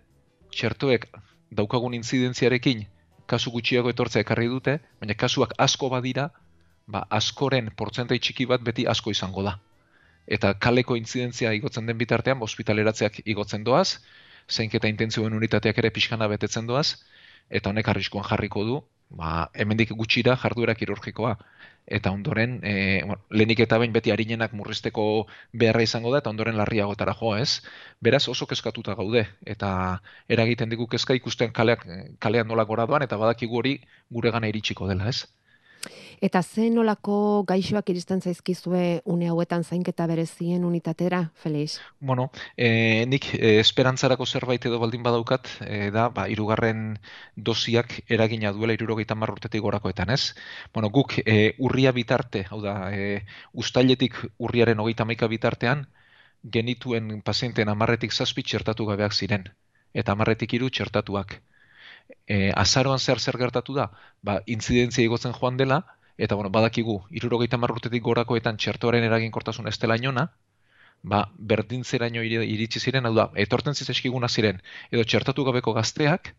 txertoek 0.51 1.07
daukagun 1.51 1.93
inzidentziarekin 1.93 2.85
kasu 3.27 3.51
gutxiago 3.51 3.89
etortzea 3.89 4.21
ekarri 4.25 4.47
dute, 4.51 4.79
baina 4.99 5.15
kasuak 5.15 5.53
asko 5.57 5.89
badira, 5.89 6.29
ba, 6.87 7.05
askoren 7.09 7.71
portzentai 7.75 8.19
txiki 8.19 8.45
bat 8.45 8.61
beti 8.61 8.87
asko 8.87 9.11
izango 9.11 9.43
da. 9.43 9.57
Eta 10.27 10.53
kaleko 10.53 10.95
inzidentzia 10.99 11.53
igotzen 11.55 11.87
den 11.87 11.97
bitartean, 11.97 12.39
ba, 12.39 12.49
ospitaleratzeak 12.49 13.21
igotzen 13.25 13.63
doaz, 13.63 13.99
zeinketa 14.49 14.91
intentzioen 14.91 15.33
unitateak 15.33 15.77
ere 15.79 15.91
pixkana 15.95 16.27
betetzen 16.27 16.67
doaz, 16.67 17.03
eta 17.49 17.71
honek 17.71 17.87
arriskoan 17.87 18.27
jarriko 18.27 18.65
du, 18.67 18.81
ba, 19.19 19.49
hemendik 19.53 19.93
gutxira 19.99 20.35
jarduera 20.43 20.75
kirurgikoa. 20.79 21.37
Eta 21.97 22.11
ondoren, 22.15 22.59
e, 22.63 22.73
bueno, 23.03 23.19
lehenik 23.29 23.59
eta 23.65 23.77
behin 23.81 23.93
beti 23.95 24.11
harinenak 24.13 24.53
murrizteko 24.55 25.05
beharra 25.63 25.83
izango 25.83 26.13
da, 26.13 26.21
eta 26.23 26.31
ondoren 26.31 26.57
larriagotara 26.59 27.15
joa 27.19 27.41
ez. 27.43 27.61
Beraz 28.07 28.23
oso 28.33 28.47
kezkatuta 28.47 28.95
gaude, 28.99 29.25
eta 29.55 29.69
eragiten 30.37 30.71
digu 30.71 30.87
kezka 30.87 31.17
ikusten 31.19 31.51
kaleak, 31.51 31.85
kalean 32.23 32.47
nola 32.47 32.63
gora 32.71 32.87
doan, 32.87 33.03
eta 33.03 33.19
badakigu 33.19 33.59
hori 33.63 33.77
gure 34.09 34.31
gana 34.31 34.51
iritsiko 34.53 34.87
dela 34.87 35.11
ez. 35.11 35.25
Eta 36.23 36.39
ze 36.41 36.69
nolako 36.71 37.43
gaixoak 37.43 37.89
iristen 37.91 38.21
zaizkizue 38.23 39.01
une 39.11 39.27
hauetan 39.27 39.65
zainketa 39.67 40.05
berezien 40.07 40.63
unitatera, 40.63 41.17
Felix? 41.35 41.81
Bueno, 41.99 42.29
e, 42.55 43.03
nik 43.11 43.25
e, 43.35 43.57
esperantzarako 43.59 44.23
zerbait 44.25 44.63
edo 44.69 44.77
baldin 44.79 45.01
badaukat, 45.03 45.49
e, 45.67 45.89
da, 45.91 46.05
ba, 46.15 46.29
irugarren 46.31 46.93
dosiak 47.35 47.97
eragina 48.07 48.53
duela 48.55 48.71
irurogeita 48.77 49.17
marrurtetik 49.19 49.65
gorakoetan, 49.65 50.13
ez? 50.15 50.31
Bueno, 50.73 50.89
guk 50.95 51.17
e, 51.25 51.57
urria 51.59 51.91
bitarte, 51.91 52.45
hau 52.49 52.61
da, 52.63 52.75
e, 52.95 53.25
ustailetik 53.51 54.15
urriaren 54.39 54.79
hogeita 54.79 55.03
maika 55.09 55.27
bitartean, 55.27 55.89
genituen 56.55 57.17
pazienten 57.21 57.71
amarretik 57.73 58.15
zazpi 58.15 58.45
txertatu 58.47 58.85
gabeak 58.87 59.11
ziren. 59.11 59.49
Eta 59.91 60.15
amarretik 60.15 60.55
iru 60.55 60.71
txertatuak. 60.71 61.35
E, 62.27 62.47
azaroan 62.63 63.03
zer 63.03 63.19
zer 63.19 63.39
gertatu 63.43 63.75
da, 63.75 63.89
ba, 64.23 64.37
intzidentzia 64.47 65.03
igotzen 65.03 65.35
joan 65.35 65.59
dela, 65.59 65.81
eta 66.17 66.35
bueno, 66.35 66.49
badakigu, 66.49 67.01
irurogeita 67.09 67.57
marrurtetik 67.57 68.03
gorakoetan 68.03 68.57
txertoaren 68.57 69.03
eraginkortasun 69.03 69.67
ez 69.67 69.77
dela 69.79 69.97
inona, 69.97 70.29
ba, 71.03 71.25
berdintzeraino 71.37 72.23
iritsi 72.23 72.79
ziren, 72.79 73.05
hau 73.05 73.13
da, 73.15 73.29
etorten 73.45 73.75
zizeskiguna 73.75 74.29
ziren, 74.29 74.61
edo 74.91 75.03
txertatu 75.03 75.43
gabeko 75.43 75.73
gazteak, 75.73 76.33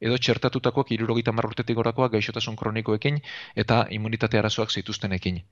edo 0.00 0.16
txertatutakoak 0.16 0.92
irurogeita 0.96 1.32
marrurtetik 1.36 1.76
gorakoak 1.76 2.12
gaixotasun 2.16 2.56
kronikoekin, 2.56 3.20
eta 3.54 3.84
immunitate 3.90 4.38
arazoak 4.40 4.72
zituztenekin. 4.72 5.42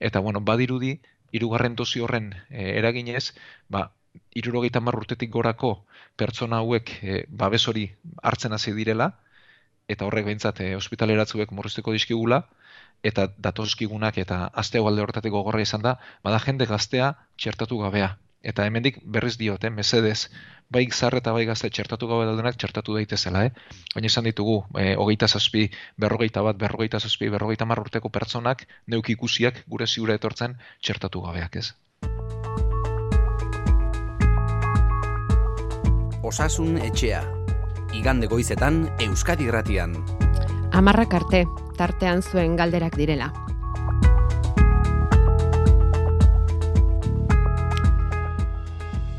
Eta, 0.00 0.20
bueno, 0.20 0.40
badirudi, 0.40 0.96
irugarren 1.32 1.76
dozi 1.78 2.02
horren 2.02 2.32
e, 2.50 2.72
eraginez, 2.78 3.32
ba, 3.70 3.90
irurogeita 4.34 4.80
marrurtetik 4.80 5.30
gorako 5.30 5.72
pertsona 6.18 6.58
hauek 6.60 6.96
e, 7.02 7.22
babes 7.28 7.62
hori 7.68 7.86
hartzen 8.22 8.52
hasi 8.52 8.74
direla, 8.76 9.12
eta 9.88 10.08
horrek 10.08 10.26
behintzat 10.26 10.60
e, 10.60 10.74
ospitaleratzuek 10.76 11.54
murrizteko 11.54 11.94
dizkigula, 11.94 12.42
eta 13.02 13.28
datozkigunak 13.38 14.18
eta 14.18 14.44
aste 14.54 14.78
alde 14.78 15.02
horretatik 15.02 15.32
gogorra 15.32 15.62
izan 15.62 15.82
da, 15.82 15.96
bada 16.22 16.38
jende 16.38 16.66
gaztea 16.66 17.14
txertatu 17.36 17.78
gabea. 17.82 18.16
Eta 18.42 18.64
hemendik 18.66 18.98
berriz 19.06 19.36
diote, 19.38 19.68
eh, 19.68 19.70
mesedez, 19.70 20.30
bai 20.72 20.88
zar 20.90 21.14
eta 21.14 21.32
bai 21.32 21.44
gazte 21.46 21.70
txertatu 21.70 22.08
gabe 22.10 22.26
daudenak 22.26 22.56
txertatu 22.58 22.96
daitezela, 22.96 23.44
eh? 23.46 23.52
Baina 23.94 24.10
izan 24.10 24.24
ditugu, 24.26 24.64
e, 24.78 24.96
hogeita 24.96 25.28
zazpi, 25.28 25.68
berrogeita 25.96 26.42
bat, 26.42 26.58
berrogeita 26.58 26.98
zazpi, 26.98 27.28
berrogeita 27.30 27.68
marrurteko 27.68 28.08
pertsonak, 28.08 28.66
neuk 28.86 29.10
ikusiak 29.14 29.62
gure 29.68 29.86
ziura 29.86 30.18
etortzen 30.18 30.58
txertatu 30.80 31.22
gabeak, 31.22 31.56
ez? 31.56 31.72
Osasun 36.22 36.78
etxea. 36.78 37.22
Igande 37.92 38.26
goizetan 38.26 38.86
Euskadi 39.04 39.46
Gratian. 39.46 39.98
Amarrak 40.72 41.12
arte, 41.14 41.44
tartean 41.76 42.22
zuen 42.22 42.56
galderak 42.56 42.96
direla. 42.96 43.28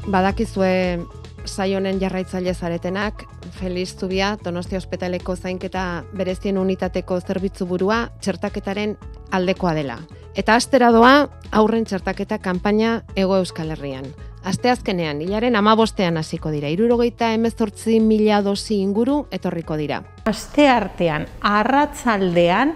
Badakizue 0.09 1.05
saionen 1.45 1.99
jarraitzaile 2.01 2.53
zaretenak, 2.53 3.25
Feliz 3.59 3.93
Zubia, 3.95 4.33
Donostia 4.43 4.81
Hospitaleko 4.81 5.35
zainketa 5.35 6.03
berezien 6.17 6.57
unitateko 6.57 7.19
zerbitzu 7.21 7.69
burua, 7.69 8.07
txertaketaren 8.19 8.97
aldekoa 9.31 9.73
dela. 9.77 9.99
Eta 10.35 10.57
astera 10.57 10.89
doa, 10.91 11.29
aurren 11.51 11.85
txertaketa 11.85 12.39
kanpaina 12.41 13.03
Ego 13.15 13.37
Euskal 13.37 13.75
Herrian. 13.75 14.09
Aste 14.43 14.67
azkenean, 14.67 15.21
hilaren 15.23 15.55
amabostean 15.55 16.19
hasiko 16.19 16.51
dira, 16.51 16.67
irurogeita 16.67 17.29
emezortzi 17.31 18.01
mila 18.03 18.41
dosi 18.43 18.81
inguru 18.83 19.21
etorriko 19.31 19.77
dira. 19.79 20.01
Aste 20.27 20.65
artean, 20.67 21.29
arratzaldean, 21.47 22.73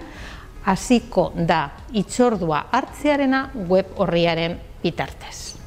hasiko 0.63 1.33
da 1.35 1.59
itxordua 1.91 2.63
hartzearena 2.71 3.43
web 3.67 3.99
horriaren 3.99 4.55
bitartez. 4.83 5.57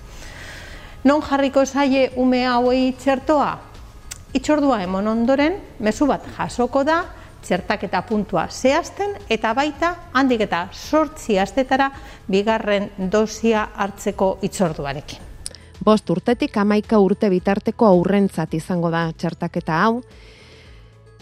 Non 1.04 1.20
jarriko 1.20 1.66
zaie 1.66 2.08
ume 2.16 2.46
hauei 2.48 2.94
txertoa? 2.96 3.52
Itxordua 4.32 4.82
emon 4.88 5.08
ondoren, 5.08 5.60
mezu 5.84 6.08
bat 6.08 6.24
jasoko 6.36 6.84
da, 6.84 7.02
txertaketa 7.44 8.00
puntua 8.08 8.48
zehazten, 8.48 9.18
eta 9.28 9.52
baita 9.56 9.96
handik 10.12 10.48
eta 10.48 10.68
sortzi 10.72 11.36
astetara 11.40 11.90
bigarren 12.28 12.88
dosia 13.12 13.68
hartzeko 13.76 14.38
itxorduarekin. 14.48 15.29
Bost 15.80 16.10
urtetik 16.12 16.56
amaika 16.60 16.98
urte 17.00 17.30
bitarteko 17.32 17.86
aurrentzat 17.88 18.52
izango 18.54 18.90
da 18.92 19.06
txertaketa 19.16 19.78
hau. 19.80 20.02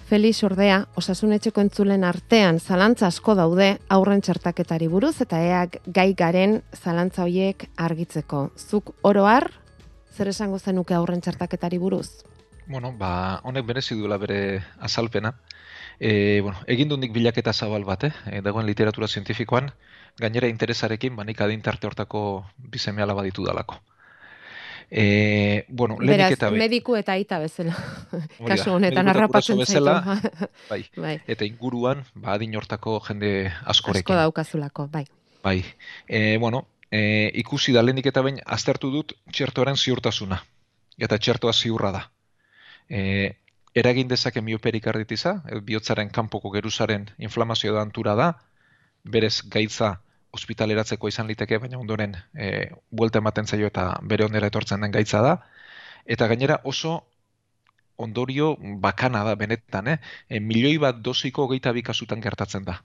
Felix 0.08 0.40
ordea, 0.42 0.80
osasunetxeko 0.96 1.60
entzulen 1.62 2.02
artean 2.08 2.58
zalantza 2.58 3.06
asko 3.06 3.36
daude 3.38 3.68
aurren 3.92 4.22
txertaketari 4.24 4.88
buruz 4.88 5.12
eta 5.20 5.38
eak 5.44 5.76
gai 5.94 6.08
garen 6.16 6.62
zalantza 6.74 7.22
hoiek 7.26 7.68
argitzeko. 7.76 8.48
Zuk 8.56 8.94
oroar, 9.06 9.50
zer 10.16 10.32
esango 10.32 10.58
zenuke 10.58 10.96
aurren 10.96 11.20
txertaketari 11.20 11.78
buruz? 11.78 12.24
Bueno, 12.66 12.90
ba, 12.98 13.40
honek 13.44 13.66
berezi 13.68 13.94
duela 14.00 14.18
bere 14.18 14.64
azalpena. 14.80 15.34
E, 16.00 16.40
bueno, 16.40 16.58
egin 16.66 16.90
nik 16.98 17.12
bilaketa 17.12 17.52
zabal 17.52 17.84
bat, 17.84 18.08
eh? 18.08 18.40
dagoen 18.42 18.66
literatura 18.66 19.06
zientifikoan, 19.08 19.70
gainera 20.18 20.48
interesarekin, 20.48 21.14
banik 21.16 21.40
adintarte 21.40 21.86
hortako 21.86 22.24
bizemeala 22.58 23.14
baditu 23.14 23.44
dalako. 23.46 23.78
E, 24.90 25.66
bueno, 25.68 25.98
Beraz, 26.00 26.32
eta 26.32 26.50
mediku 26.50 26.96
eta 26.96 27.12
aita 27.12 27.38
bezala. 27.42 27.74
Kasu 28.46 28.72
honetan 28.72 29.08
harrapatzen 29.08 29.58
bezala, 29.60 29.98
bai. 30.70 30.80
bai. 30.96 31.18
Eta 31.28 31.44
inguruan, 31.44 32.06
ba, 32.14 32.32
adin 32.38 32.56
hortako 32.56 32.96
jende 33.04 33.52
askorekin. 33.68 34.06
Asko 34.06 34.16
daukazulako, 34.16 34.88
bai. 34.92 35.04
Bai. 35.44 35.58
E, 36.08 36.38
bueno, 36.38 36.64
e, 36.90 37.30
ikusi 37.42 37.76
da 37.76 37.84
lehenik 37.84 38.08
eta 38.08 38.24
bain, 38.24 38.40
aztertu 38.46 38.90
dut 38.94 39.12
txertoaren 39.32 39.76
ziurtasuna. 39.76 40.40
Eta 40.98 41.18
txertoa 41.20 41.52
ziurra 41.52 41.92
da. 41.92 42.02
E, 42.88 43.36
eragin 43.76 44.08
dezake 44.08 44.40
mioperik 44.40 44.88
arditiza, 44.88 45.42
bihotzaren 45.62 46.08
kanpoko 46.10 46.50
geruzaren 46.50 47.10
inflamazio 47.18 47.76
da 47.76 47.84
antura 47.84 48.16
da, 48.16 48.32
berez 49.04 49.42
gaitza 49.52 49.98
ospitaleratzeko 50.38 51.10
izan 51.12 51.28
liteke, 51.30 51.58
baina 51.62 51.78
ondoren 51.78 52.16
e, 52.34 52.70
buelta 52.90 53.22
ematen 53.22 53.46
zaio 53.46 53.70
eta 53.70 53.90
bere 54.12 54.26
ondera 54.28 54.50
etortzen 54.52 54.84
den 54.86 54.94
gaitza 54.94 55.22
da. 55.26 55.38
Eta 56.06 56.28
gainera 56.30 56.60
oso 56.64 56.98
ondorio 57.98 58.54
bakana 58.84 59.24
da 59.26 59.34
benetan, 59.34 59.88
eh? 59.94 59.98
E, 60.28 60.40
milioi 60.40 60.78
bat 60.78 61.02
dosiko 61.02 61.48
hogeita 61.48 61.74
bikasutan 61.76 62.22
gertatzen 62.24 62.64
da. 62.64 62.78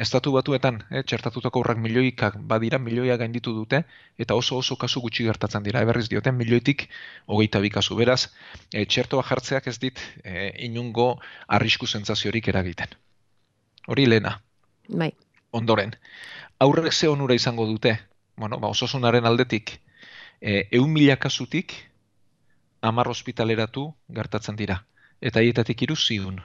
Estatu 0.00 0.30
batuetan, 0.32 0.78
eh, 0.88 1.02
txertatutako 1.02 1.60
horrak 1.60 1.80
milioikak 1.82 2.36
badira, 2.52 2.78
milioia 2.78 3.16
gainditu 3.20 3.52
dute, 3.52 3.82
eta 4.24 4.36
oso 4.38 4.56
oso 4.56 4.76
kasu 4.76 5.02
gutxi 5.02 5.26
gertatzen 5.26 5.66
dira, 5.66 5.82
eberriz 5.82 6.06
dioten 6.08 6.36
milioitik 6.38 6.86
hogeita 7.26 7.60
bikasu. 7.60 7.98
Beraz, 7.98 8.30
e, 8.72 8.86
txertoa 8.86 9.26
jartzeak 9.26 9.66
ez 9.66 9.78
dit 9.82 10.00
e, 10.22 10.52
inungo 10.68 11.08
arrisku 11.48 11.86
zentzaziorik 11.86 12.48
eragiten. 12.48 12.94
Hori 13.88 14.06
lehena. 14.06 14.38
Bai. 14.88 15.10
Ondoren, 15.50 15.96
aurrek 16.60 16.92
ze 16.92 17.08
onura 17.08 17.34
izango 17.34 17.64
dute, 17.66 17.98
bueno, 18.36 18.58
ba, 18.60 18.68
osasunaren 18.68 19.26
aldetik, 19.26 19.78
e, 20.40 20.68
eun 20.76 20.92
mila 20.92 21.16
kasutik, 21.16 21.72
amar 22.80 23.08
ospitaleratu 23.08 23.90
gertatzen 24.08 24.56
dira. 24.56 24.82
Eta 25.20 25.40
hietatik 25.44 25.82
iru 25.86 25.96
ziun. 25.96 26.40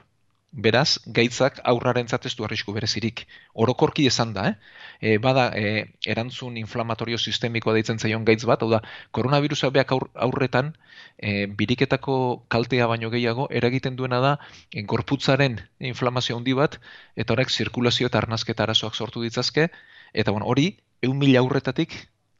Beraz, 0.66 0.98
gaitzak 1.16 1.58
aurraren 1.68 2.08
zatestu 2.08 2.44
arrisku 2.46 2.72
berezirik. 2.72 3.26
Orokorki 3.64 4.06
esan 4.08 4.32
da, 4.32 4.44
eh? 4.48 4.54
E, 5.00 5.18
bada, 5.20 5.50
e, 5.52 5.92
erantzun 6.12 6.56
inflamatorio 6.56 7.18
sistemikoa 7.18 7.74
deitzen 7.76 7.98
zaion 7.98 8.24
gaitz 8.24 8.44
bat, 8.48 8.62
hau 8.62 8.70
da, 8.70 8.80
koronavirusa 9.18 9.68
beak 9.74 9.92
aurretan, 9.96 10.72
e, 11.18 11.44
biriketako 11.60 12.16
kaltea 12.48 12.86
baino 12.88 13.12
gehiago, 13.12 13.48
eragiten 13.50 14.00
duena 14.00 14.22
da, 14.24 14.32
e, 14.72 14.86
gorputzaren 14.94 15.60
inflamazio 15.92 16.40
handi 16.40 16.56
bat, 16.56 16.80
eta 17.16 17.36
horrek 17.36 17.52
zirkulazio 17.52 18.08
eta 18.08 18.24
arnazketa 18.24 18.64
arazoak 18.64 18.96
sortu 18.96 19.26
ditzazke, 19.26 19.68
Eta 20.12 20.30
bueno, 20.30 20.46
hori, 20.46 20.76
eun 21.02 21.18
mila 21.18 21.40
aurretatik 21.40 21.96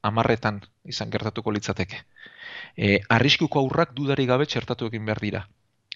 amarretan 0.07 0.63
izan 0.85 1.11
gertatuko 1.11 1.53
litzateke. 1.55 2.03
E, 2.77 2.99
arriskuko 3.09 3.61
aurrak 3.61 3.95
dudari 3.97 4.27
gabe 4.27 4.47
txertatu 4.47 4.91
egin 4.91 5.07
behar 5.09 5.21
dira. 5.25 5.43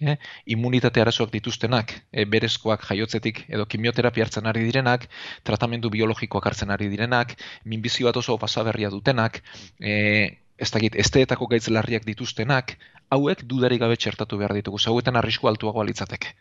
E, 0.00 0.16
immunitate 0.54 1.02
arazoak 1.02 1.32
dituztenak, 1.34 1.92
e, 2.10 2.24
berezkoak 2.34 2.86
jaiotzetik 2.88 3.42
edo 3.48 3.66
kimioterapia 3.68 4.24
hartzen 4.24 4.48
ari 4.48 4.64
direnak, 4.64 5.06
tratamendu 5.44 5.90
biologikoak 5.92 6.46
hartzen 6.50 6.72
ari 6.76 6.88
direnak, 6.88 7.36
minbizio 7.64 8.08
bat 8.08 8.20
oso 8.22 8.38
pasaberria 8.40 8.90
dutenak, 8.90 9.42
e, 9.78 10.40
ez 10.60 10.70
dakit, 10.72 10.96
esteetako 11.04 11.48
gaitz 11.52 11.68
larriak 11.72 12.06
dituztenak, 12.08 12.76
hauek 13.12 13.44
dudari 13.48 13.78
gabe 13.80 13.96
txertatu 13.96 14.38
behar 14.40 14.56
ditugu, 14.56 14.78
zauetan 14.78 15.16
arrisku 15.20 15.48
altuagoa 15.48 15.84
litzateke. 15.88 16.34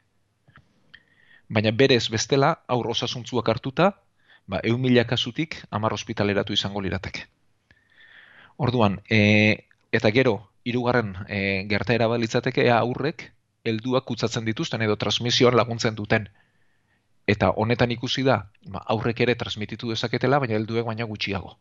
Baina 1.50 1.72
berez 1.74 2.06
bestela, 2.14 2.54
aur 2.68 2.92
osasuntzuak 2.94 3.48
hartuta, 3.50 3.94
ba, 4.50 4.60
eun 4.66 4.82
mila 4.82 5.06
kasutik 5.06 5.62
amar 5.70 5.94
ospitaleratu 5.94 6.54
izango 6.58 6.82
lirateke. 6.82 7.28
Orduan, 8.58 9.00
e, 9.10 9.70
eta 9.94 10.12
gero, 10.12 10.34
hirugarren 10.66 11.14
e, 11.28 11.40
gertaera 11.70 12.10
balitzateke 12.12 12.66
ea 12.66 12.80
aurrek 12.82 13.30
helduak 13.70 14.08
kutsatzen 14.10 14.48
dituzten 14.50 14.82
edo 14.82 14.96
transmisioan 14.98 15.58
laguntzen 15.60 15.96
duten. 15.96 16.28
Eta 17.30 17.52
honetan 17.62 17.94
ikusi 17.94 18.26
da, 18.26 18.40
ba, 18.66 18.82
aurrek 18.96 19.22
ere 19.26 19.36
transmititu 19.38 19.92
dezaketela, 19.94 20.40
baina 20.42 20.58
helduek 20.58 20.88
baina 20.88 21.06
gutxiago. 21.06 21.54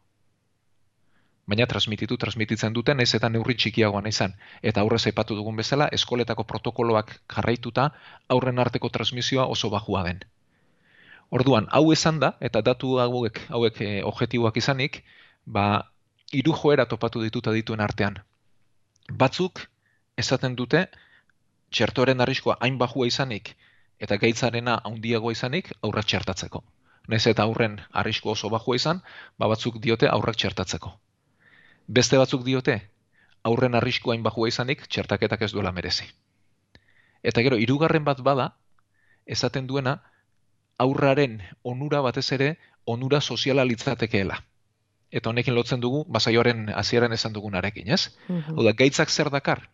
Baina 1.49 1.66
transmititu, 1.68 2.16
transmititzen 2.21 2.75
duten, 2.76 3.00
ez 3.04 3.12
eta 3.16 3.28
neurri 3.33 3.57
txikiagoan 3.57 4.09
izan. 4.09 4.35
Eta 4.62 4.80
aurrez 4.80 5.04
aipatu 5.11 5.37
dugun 5.37 5.57
bezala, 5.61 5.88
eskoletako 5.99 6.45
protokoloak 6.49 7.14
jarraituta, 7.37 7.90
aurren 8.28 8.59
arteko 8.64 8.90
transmisioa 8.97 9.47
oso 9.57 9.71
bajua 9.73 10.02
den. 10.09 10.25
Orduan, 11.31 11.67
hau 11.71 11.93
esan 11.93 12.21
da, 12.21 12.33
eta 12.41 12.63
datu 12.65 12.97
hauek, 13.03 13.41
hauek 13.53 13.81
e, 13.85 13.89
objektiboak 14.03 14.57
izanik, 14.57 15.03
ba, 15.45 15.91
hiru 16.33 16.55
joera 16.57 16.87
topatu 16.89 17.23
dituta 17.25 17.53
dituen 17.53 17.81
artean. 17.81 18.19
Batzuk 19.09 19.65
esaten 20.17 20.57
dute 20.57 20.87
txertoren 21.71 22.21
arriskoa 22.21 22.57
hain 22.61 22.79
bajua 22.81 23.07
izanik 23.09 23.55
eta 23.99 24.17
gaitzarena 24.17 24.79
handiagoa 24.85 25.33
izanik 25.33 25.73
aurrak 25.83 26.07
txertatzeko. 26.07 26.63
Nez 27.09 27.25
eta 27.27 27.45
aurren 27.49 27.79
arrisko 27.93 28.35
oso 28.35 28.51
bajua 28.53 28.77
izan, 28.77 29.01
ba 29.39 29.49
batzuk 29.49 29.79
diote 29.85 30.09
aurrak 30.09 30.37
txertatzeko. 30.37 30.93
Beste 31.89 32.21
batzuk 32.21 32.45
diote 32.45 32.79
aurren 33.49 33.75
arriskoa 33.75 34.15
hain 34.15 34.23
bajua 34.23 34.49
izanik 34.49 34.87
txertaketak 34.87 35.43
ez 35.43 35.53
duela 35.53 35.73
merezi. 35.73 36.05
Eta 37.23 37.43
gero 37.43 37.57
hirugarren 37.57 38.05
bat 38.05 38.21
bada 38.21 38.53
esaten 39.27 39.67
duena 39.67 39.99
aurraren 40.79 41.41
onura 41.63 42.01
batez 42.01 42.31
ere 42.33 42.57
onura 42.87 43.21
soziala 43.21 43.65
litzatekeela 43.65 44.43
eta 45.11 45.31
honekin 45.31 45.55
lotzen 45.55 45.81
dugu 45.81 46.05
basaioaren 46.13 46.69
hasieran 46.75 47.13
esan 47.13 47.33
dugunarekin, 47.33 47.89
ez? 47.89 48.11
Mm 48.29 48.59
Oda, 48.59 48.73
gaitzak 48.73 49.11
zer 49.11 49.31
dakar? 49.31 49.69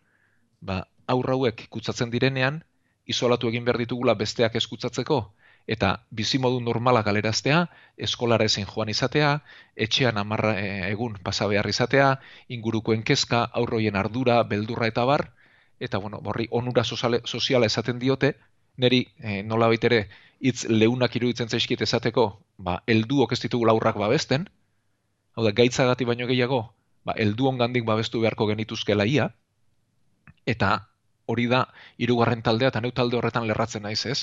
Ba, 0.61 0.85
aurra 1.07 1.33
hauek 1.33 1.67
kutsatzen 1.69 2.11
direnean, 2.11 2.63
isolatu 3.05 3.49
egin 3.49 3.65
behar 3.65 3.77
ditugula 3.77 4.15
besteak 4.15 4.55
eskutsatzeko, 4.55 5.19
eta 5.67 5.91
bizimodu 6.11 6.59
normala 6.61 7.01
galeraztea, 7.03 7.65
eskolara 7.97 8.45
ezin 8.45 8.65
joan 8.69 8.89
izatea, 8.89 9.39
etxean 9.75 10.17
amarra 10.17 10.55
e, 10.61 10.67
egun 10.91 11.17
pasa 11.23 11.47
behar 11.47 11.67
izatea, 11.69 12.19
ingurukoen 12.49 13.03
kezka, 13.03 13.43
aurroien 13.53 13.95
ardura, 13.95 14.41
beldurra 14.43 14.87
eta 14.87 15.05
bar, 15.05 15.31
eta 15.79 15.97
bueno, 15.97 16.21
borri 16.21 16.47
onura 16.51 16.83
soziala 16.85 17.65
esaten 17.65 17.99
diote, 17.99 18.35
neri 18.77 19.05
e, 19.19 19.41
nola 19.43 19.67
baitere 19.71 20.05
hitz 20.39 20.65
leunak 20.69 21.15
iruditzen 21.15 21.49
zaizkit 21.49 21.81
esateko, 21.81 22.25
ba, 22.57 22.81
elduok 22.87 23.33
ez 23.33 23.39
ditugula 23.43 23.73
aurrak 23.75 23.97
babesten, 23.99 24.47
hau 25.35 25.45
da, 25.45 25.53
gaitzagati 25.55 26.07
baino 26.07 26.27
gehiago, 26.27 26.61
ba, 27.05 27.15
eldu 27.17 27.47
ongandik 27.51 27.85
babestu 27.87 28.21
beharko 28.23 28.47
genituzkela 28.51 29.05
ia, 29.05 29.29
eta 30.45 30.73
hori 31.25 31.47
da, 31.49 31.65
hirugarren 31.97 32.43
taldea, 32.45 32.69
eta 32.73 32.81
neu 32.83 32.91
talde 32.93 33.17
horretan 33.17 33.47
lerratzen 33.47 33.85
naiz 33.87 34.05
ez, 34.05 34.19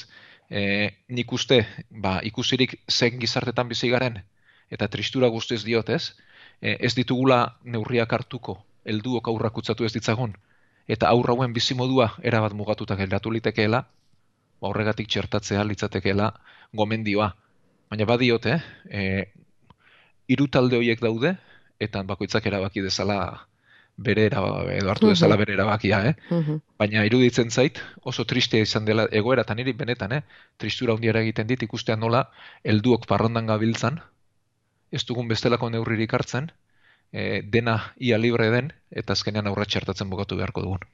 e, 0.50 0.92
nik 1.08 1.32
uste, 1.32 1.62
ba, 1.90 2.18
ikusirik 2.28 2.76
zen 2.90 3.18
gizartetan 3.22 3.70
bizi 3.72 3.90
garen, 3.90 4.20
eta 4.70 4.88
tristura 4.88 5.28
guztiz 5.32 5.62
diot 5.64 5.90
ez, 5.90 6.14
e, 6.60 6.76
ez 6.78 6.94
ditugula 6.94 7.56
neurriak 7.64 8.12
hartuko, 8.12 8.60
helduok 8.84 9.28
aurrak 9.32 9.58
utzatu 9.58 9.88
ez 9.88 9.92
ditzagun, 9.96 10.36
eta 10.88 11.08
aurrauen 11.08 11.52
bizi 11.54 11.74
modua 11.78 12.12
erabat 12.22 12.54
mugatuta 12.58 12.96
geratu 12.98 13.30
litekeela, 13.30 13.84
ba, 14.62 14.70
horregatik 14.70 15.10
txertatzea 15.10 15.64
litzatekeela 15.66 16.30
gomendioa. 16.72 17.32
Baina 17.90 18.06
badiote, 18.08 18.58
eh, 18.88 19.32
hiru 20.30 20.46
talde 20.48 20.78
horiek 20.78 21.02
daude 21.02 21.34
eta 21.82 22.04
bakoitzak 22.06 22.46
erabaki 22.46 22.84
dezala 22.84 23.18
bere 23.96 24.24
erabaki, 24.30 24.78
edo 24.78 24.90
hartu 24.90 25.10
dezala 25.10 25.36
bere 25.36 25.52
erabakia, 25.58 25.98
eh? 26.08 26.14
Baina 26.80 27.02
iruditzen 27.04 27.50
zait, 27.50 27.80
oso 28.08 28.24
tristea 28.24 28.64
izan 28.64 28.86
dela 28.88 29.04
egoera 29.10 29.44
eta 29.44 29.54
niri 29.58 29.74
benetan, 29.76 30.14
eh? 30.16 30.22
Tristura 30.56 30.94
hundiara 30.96 31.20
egiten 31.26 31.50
dit 31.50 31.62
ikustean 31.68 32.00
nola 32.00 32.24
helduok 32.64 33.04
parrondan 33.10 33.50
gabiltzan, 33.50 34.00
ez 34.92 35.04
dugun 35.08 35.28
bestelako 35.28 35.68
neurririk 35.74 36.14
hartzen, 36.14 36.50
e, 37.12 37.42
dena 37.42 37.76
ia 37.98 38.18
libre 38.18 38.48
den 38.50 38.72
eta 38.90 39.12
azkenean 39.12 39.50
aurra 39.50 39.68
txertatzen 39.68 40.10
bogatu 40.10 40.40
beharko 40.40 40.64
dugun. 40.64 40.88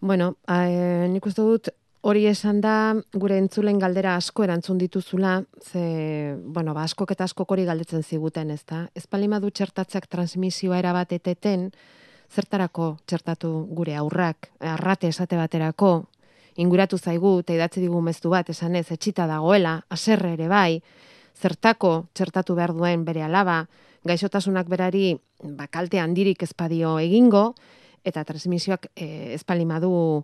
Bueno, 0.00 0.36
eh, 0.48 1.06
nik 1.08 1.26
uste 1.26 1.42
dut 1.42 1.72
Hori 2.06 2.28
esan 2.30 2.60
da, 2.62 2.94
gure 3.18 3.34
entzulen 3.40 3.80
galdera 3.82 4.12
asko 4.14 4.44
erantzun 4.44 4.78
dituzula, 4.78 5.40
ze, 5.58 6.36
bueno, 6.38 6.70
ba, 6.76 6.84
askok 6.86 7.10
eta 7.16 7.26
askok 7.26 7.50
hori 7.50 7.64
galdetzen 7.66 8.04
ziguten, 8.06 8.52
ez 8.54 8.62
da? 8.62 8.84
Ez 8.94 9.08
du 9.40 9.50
txertatzak 9.50 10.06
transmisioa 10.06 10.78
erabat 10.78 11.12
eteten, 11.12 11.72
zertarako 12.30 12.98
txertatu 13.06 13.66
gure 13.70 13.96
aurrak, 13.96 14.52
arrate 14.60 15.08
esate 15.08 15.36
baterako, 15.36 16.06
inguratu 16.54 16.96
zaigu, 16.96 17.40
eta 17.40 17.54
idatzi 17.54 17.80
digu 17.80 18.00
meztu 18.00 18.30
bat, 18.30 18.48
esan 18.50 18.76
ez, 18.76 18.86
etxita 18.92 19.26
dagoela, 19.26 19.82
aserre 19.90 20.34
ere 20.34 20.46
bai, 20.46 20.80
zertako 21.34 22.06
txertatu 22.14 22.54
behar 22.54 22.72
duen 22.72 23.04
bere 23.04 23.22
alaba, 23.22 23.66
gaixotasunak 24.04 24.68
berari, 24.68 25.16
ba, 25.42 25.66
kalte 25.66 25.98
handirik 25.98 26.42
ezpadio 26.42 27.00
egingo, 27.00 27.54
eta 28.06 28.24
transmisioak 28.24 28.90
eh, 28.94 29.34
ezpalimadu 29.34 30.22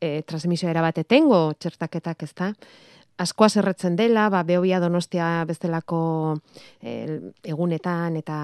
e, 0.00 0.22
transmisio 0.26 0.70
erabate 0.70 1.04
tengo 1.04 1.52
txertaketak 1.58 2.24
ez 2.26 2.32
da. 2.34 2.52
Askoa 3.20 3.50
zerretzen 3.52 3.98
dela, 3.98 4.30
ba, 4.32 4.40
behobia 4.48 4.78
donostia 4.80 5.44
bestelako 5.44 6.38
e, 6.80 7.20
egunetan 7.52 8.16
eta 8.16 8.36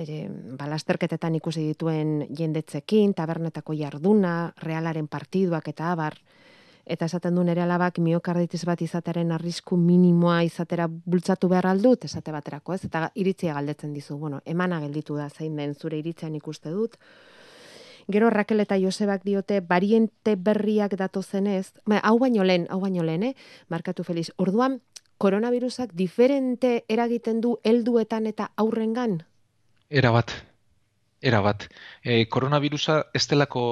e, 0.00 0.24
balasterketetan 0.56 1.36
ikusi 1.36 1.66
dituen 1.74 2.22
jendetzekin, 2.32 3.12
tabernetako 3.12 3.76
jarduna, 3.76 4.54
realaren 4.64 5.10
partiduak 5.12 5.68
eta 5.74 5.92
abar, 5.92 6.16
eta 6.86 7.04
esaten 7.04 7.36
du 7.36 7.44
nere 7.44 7.60
alabak 7.64 8.00
miokarditis 8.00 8.64
bat 8.64 8.80
izateren 8.84 9.32
arrisku 9.36 9.76
minimoa 9.76 10.42
izatera 10.48 10.88
bultzatu 10.88 11.52
behar 11.52 11.68
aldut, 11.68 12.08
esate 12.08 12.32
baterako 12.32 12.78
ez, 12.78 12.82
eta 12.88 13.10
iritzia 13.14 13.52
galdetzen 13.60 13.92
dizu, 13.92 14.16
bueno, 14.16 14.40
emana 14.44 14.80
gelditu 14.80 15.20
da 15.20 15.28
zein 15.28 15.56
den 15.60 15.74
zure 15.74 16.00
iritzean 16.00 16.34
ikuste 16.40 16.72
dut, 16.72 16.96
Gero 18.08 18.30
Rakel 18.30 18.60
eta 18.60 18.76
Josebak 18.78 19.24
diote 19.24 19.60
bariente 19.60 20.36
berriak 20.36 20.96
dato 20.96 21.22
zenez, 21.22 21.72
ba, 21.86 21.98
hau 21.98 22.18
baino 22.18 22.44
lehen, 22.44 22.66
hau 22.70 22.80
baino 22.80 23.02
lehen, 23.02 23.22
eh? 23.22 23.34
markatu 23.68 24.04
feliz. 24.04 24.32
Orduan, 24.36 24.80
koronavirusak 25.18 25.94
diferente 25.94 26.84
eragiten 26.88 27.40
du 27.40 27.58
helduetan 27.64 28.26
eta 28.26 28.50
aurrengan? 28.56 29.22
Era 29.88 30.10
bat, 30.10 30.32
era 31.20 31.40
bat. 31.40 31.68
E, 32.02 32.26
koronavirusa 32.28 33.04
ez 33.14 33.26
delako 33.30 33.64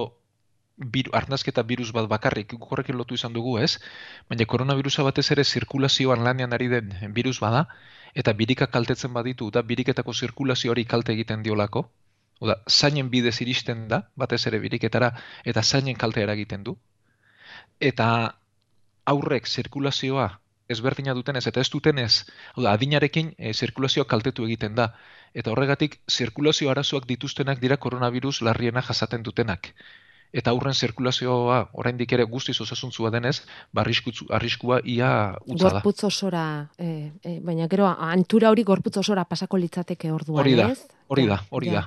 bir, 0.76 1.10
arnazketa 1.12 1.62
virus 1.62 1.92
bat 1.92 2.08
bakarrik, 2.08 2.54
horrekin 2.58 2.96
lotu 2.96 3.14
izan 3.14 3.32
dugu 3.32 3.58
ez, 3.58 3.78
baina 4.28 4.46
koronavirusa 4.48 5.04
batez 5.06 5.30
ere 5.34 5.44
zirkulazioan 5.44 6.24
lanean 6.24 6.52
ari 6.52 6.68
den 6.72 6.94
virus 7.14 7.38
bada, 7.40 7.66
eta 8.14 8.32
birika 8.32 8.66
kaltetzen 8.66 9.12
baditu, 9.12 9.50
da 9.50 9.62
biriketako 9.62 10.12
zirkulazio 10.12 10.72
hori 10.72 10.84
kalte 10.84 11.12
egiten 11.12 11.42
diolako, 11.42 11.88
Oda, 12.42 12.58
zainen 12.68 13.10
bidez 13.10 13.36
iristen 13.44 13.86
da, 13.90 14.02
batez 14.18 14.40
ere 14.50 14.58
biriketara, 14.62 15.12
eta 15.52 15.62
zainen 15.62 15.98
kalte 15.98 16.22
eragiten 16.26 16.64
du. 16.66 16.76
Eta 17.90 18.06
aurrek 19.12 19.46
zirkulazioa 19.46 20.28
ezberdina 20.72 21.14
dutenez 21.14 21.44
eta 21.50 21.60
ez 21.60 21.68
dutenez, 21.70 22.12
oda, 22.56 22.72
adinarekin 22.72 23.32
e, 23.38 23.52
zirkulazioa 23.52 24.06
kaltetu 24.12 24.46
egiten 24.48 24.74
da. 24.78 24.88
Eta 25.34 25.52
horregatik, 25.52 25.98
zirkulazio 26.10 26.70
arazoak 26.72 27.06
dituztenak 27.10 27.60
dira 27.62 27.78
koronavirus 27.86 28.40
larriena 28.48 28.82
jasaten 28.88 29.22
dutenak 29.28 29.72
eta 30.32 30.50
aurren 30.50 30.74
zirkulazioa 30.74 31.58
oraindik 31.76 32.12
ere 32.16 32.24
guztiz 32.24 32.56
osasuntzua 32.64 33.10
denez, 33.12 33.42
ba 33.72 33.84
arriskua 33.84 34.80
ia 34.84 35.10
utza 35.46 35.68
da. 35.68 35.74
Gorputz 35.76 36.04
osora, 36.08 36.44
e, 36.78 37.12
e, 37.22 37.38
baina 37.44 37.68
gero 37.68 37.86
antura 37.86 38.50
hori 38.50 38.64
gorputz 38.64 38.96
osora 39.04 39.24
pasako 39.28 39.60
litzateke 39.60 40.10
orduan, 40.12 40.40
hori 40.40 40.56
da, 40.56 40.72
Hori 41.12 41.26
da, 41.28 41.36
hori 41.52 41.68
da. 41.68 41.82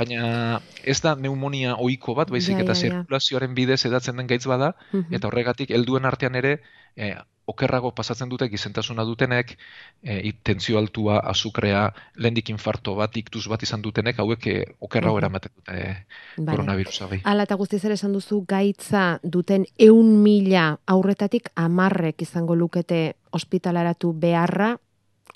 Baina 0.00 0.60
ez 0.82 0.96
da 1.04 1.12
pneumonia 1.18 1.74
ohiko 1.76 2.14
bat, 2.16 2.30
baizik 2.32 2.62
eta 2.62 2.74
zirkulazioaren 2.74 3.52
bidez 3.54 3.82
edatzen 3.84 4.16
den 4.16 4.30
gaitz 4.30 4.46
bada, 4.48 4.72
eta 5.10 5.28
horregatik 5.28 5.70
helduen 5.76 6.08
artean 6.08 6.38
ere 6.40 6.60
e, 6.96 7.12
okerrago 7.46 7.92
pasatzen 7.94 8.28
dute 8.28 8.48
gizentasuna 8.50 9.04
dutenek, 9.06 9.56
e, 10.02 10.32
tentzio 10.42 10.78
altua, 10.78 11.20
azukrea, 11.30 11.86
lendik 12.22 12.50
infarto 12.50 12.96
bat, 12.98 13.16
iktuz 13.16 13.46
bat 13.48 13.62
izan 13.62 13.82
dutenek, 13.82 14.18
hauek 14.22 14.46
e, 14.50 14.56
okerrago 14.80 15.20
eramaten 15.22 15.52
dute 15.54 15.76
e, 15.76 15.92
koronavirusa 16.42 17.08
bai. 17.12 17.20
Ala 17.24 17.46
eta 17.46 17.58
guztiz 17.60 17.84
ere 17.84 17.94
esan 17.94 18.16
duzu 18.16 18.42
gaitza 18.48 19.06
duten 19.22 19.66
eun 19.78 20.16
mila 20.24 20.72
aurretatik 20.86 21.52
amarrek 21.54 22.26
izango 22.26 22.58
lukete 22.58 23.14
ospitalaratu 23.32 24.12
beharra, 24.12 24.76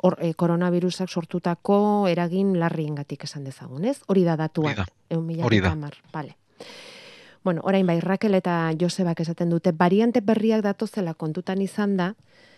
Or, 0.02 0.14
e, 0.24 0.30
koronavirusak 0.32 1.10
sortutako 1.12 2.08
eragin 2.08 2.54
larriengatik 2.56 3.26
esan 3.26 3.44
dezagun, 3.44 3.84
ez? 3.84 3.98
Hori 4.08 4.22
da 4.24 4.32
datua. 4.40 4.72
Hori 5.12 5.60
da. 5.60 5.74
Vale. 6.14 6.38
Bueno, 7.42 7.62
orain 7.64 7.87
bai, 7.87 8.00
Rakel 8.00 8.35
eta 8.37 8.70
Josebak 8.79 9.20
esaten 9.20 9.50
dute, 9.50 9.72
variante 9.72 10.20
berriak 10.20 10.62
datozela 10.62 11.14
kontutan 11.14 11.62
izan 11.64 11.96
da, 11.96 12.14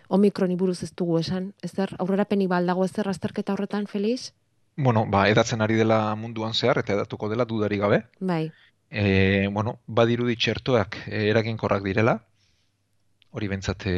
omikroni 0.09 0.57
buruz 0.59 0.83
ez 0.83 0.90
dugu 0.99 1.21
esan, 1.21 1.53
ez 1.62 1.73
der, 1.77 1.95
aurrera 2.03 2.27
peni 2.27 2.49
baldago 2.51 2.85
ez 2.85 2.92
der 2.97 3.09
azterketa 3.09 3.55
horretan, 3.55 3.87
Feliz? 3.87 4.33
Bueno, 4.77 5.05
ba, 5.07 5.29
edatzen 5.29 5.62
ari 5.62 5.77
dela 5.79 6.14
munduan 6.16 6.55
zehar, 6.55 6.81
eta 6.83 6.97
edatuko 6.97 7.29
dela 7.31 7.47
dudari 7.47 7.79
gabe. 7.79 8.03
Bai. 8.21 8.51
E, 8.90 9.49
bueno, 9.53 9.79
badirudi 9.87 10.37
txertoak 10.37 10.99
e, 11.07 11.29
eraginkorrak 11.31 11.85
direla, 11.85 12.18
hori 13.33 13.49
bentsate 13.49 13.95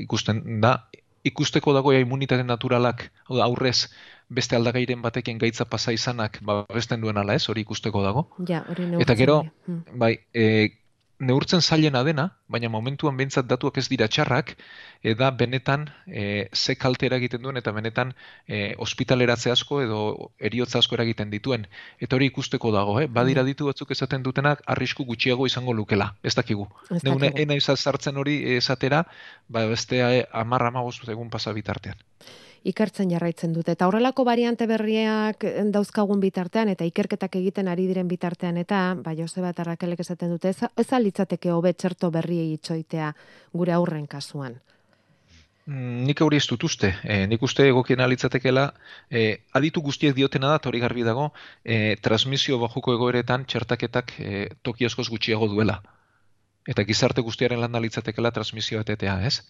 ikusten 0.00 0.60
da, 0.62 0.76
ikusteko 1.24 1.74
dago 1.76 1.92
imunitate 1.92 2.44
naturalak, 2.46 3.10
hau 3.26 3.36
da, 3.36 3.44
aurrez, 3.44 3.90
beste 4.30 4.56
aldagairen 4.56 5.02
batekin 5.02 5.38
gaitza 5.38 5.66
pasa 5.66 5.92
izanak, 5.92 6.38
ba, 6.46 6.62
besten 6.70 7.02
duen 7.02 7.18
ala 7.18 7.34
ez, 7.34 7.46
hori 7.50 7.66
ikusteko 7.66 8.02
dago. 8.04 8.28
Ja, 8.48 8.62
hori 8.70 8.86
Eta 9.02 9.16
gero, 9.18 9.42
hmm. 9.66 9.98
bai, 9.98 10.14
e, 10.32 10.46
neurtzen 11.20 11.60
zailena 11.60 12.00
dena, 12.06 12.24
baina 12.48 12.70
momentuan 12.72 13.16
behintzat 13.18 13.48
datuak 13.50 13.76
ez 13.82 13.84
dira 13.92 14.08
txarrak, 14.08 14.54
eda 15.12 15.30
benetan 15.36 15.88
e, 16.06 16.48
ze 16.54 16.76
kalte 16.80 17.06
eragiten 17.10 17.42
duen 17.42 17.60
eta 17.60 17.74
benetan 17.76 18.14
e, 18.48 18.74
ospitaleratze 18.86 19.52
asko 19.52 19.82
edo 19.84 20.00
eriotza 20.38 20.80
asko 20.80 20.96
eragiten 20.96 21.30
dituen. 21.34 21.66
Eta 22.00 22.16
hori 22.16 22.30
ikusteko 22.32 22.72
dago, 22.72 22.98
eh? 23.02 23.06
badira 23.06 23.44
ditu 23.44 23.68
batzuk 23.68 23.92
esaten 23.96 24.24
dutenak 24.24 24.62
arrisku 24.66 25.04
gutxiago 25.04 25.46
izango 25.50 25.76
lukela, 25.76 26.14
ez 26.22 26.34
dakigu. 26.38 26.68
Neune, 27.02 27.34
ena 27.36 27.58
izan 27.58 28.16
hori 28.16 28.40
esatera, 28.56 29.04
ba, 29.48 29.66
beste 29.66 30.00
amarra 30.32 30.70
magos 30.70 31.00
egun 31.08 31.28
pasa 31.30 31.52
bitartean 31.52 32.00
ikertzen 32.64 33.10
jarraitzen 33.10 33.52
dute. 33.56 33.72
Eta 33.72 33.86
horrelako 33.88 34.24
variante 34.24 34.66
berriak 34.66 35.44
dauzkagun 35.72 36.20
bitartean 36.20 36.68
eta 36.68 36.84
ikerketak 36.84 37.36
egiten 37.40 37.68
ari 37.68 37.86
diren 37.88 38.08
bitartean 38.08 38.58
eta, 38.60 38.80
ba, 39.00 39.14
Joseba 39.16 39.54
eta 39.54 39.64
Rakelek 39.64 40.00
esaten 40.04 40.34
dute, 40.34 40.52
ez, 40.52 40.70
ez 40.76 40.88
alitzateke 40.92 41.52
hobe 41.52 41.72
txerto 41.72 42.10
berriei 42.10 42.52
itxoitea 42.58 43.14
gure 43.52 43.72
aurren 43.72 44.06
kasuan. 44.06 44.58
Mm, 45.70 46.04
nik 46.08 46.20
hori 46.24 46.40
ez 46.40 46.46
dut 46.50 46.64
uste. 46.66 46.90
E, 47.04 47.24
nik 47.30 47.42
uste 47.46 47.66
egokien 47.68 48.00
alitzatekela, 48.00 48.66
e, 49.10 49.24
aditu 49.54 49.82
guztiek 49.86 50.16
diotena 50.16 50.52
da, 50.54 50.60
hori 50.66 50.80
garbi 50.82 51.04
dago, 51.06 51.30
e, 51.64 51.96
transmisio 52.02 52.58
bajuko 52.58 52.96
egoeretan 52.96 53.46
txertaketak 53.46 54.14
e, 54.18 54.48
toki 54.62 54.88
askoz 54.88 55.08
gutxiago 55.12 55.48
duela. 55.52 55.80
Eta 56.68 56.84
gizarte 56.84 57.22
guztiaren 57.24 57.60
lan 57.60 57.76
alitzatekela 57.76 58.32
transmisio 58.36 58.80
etetea, 58.80 59.20
ez? 59.26 59.40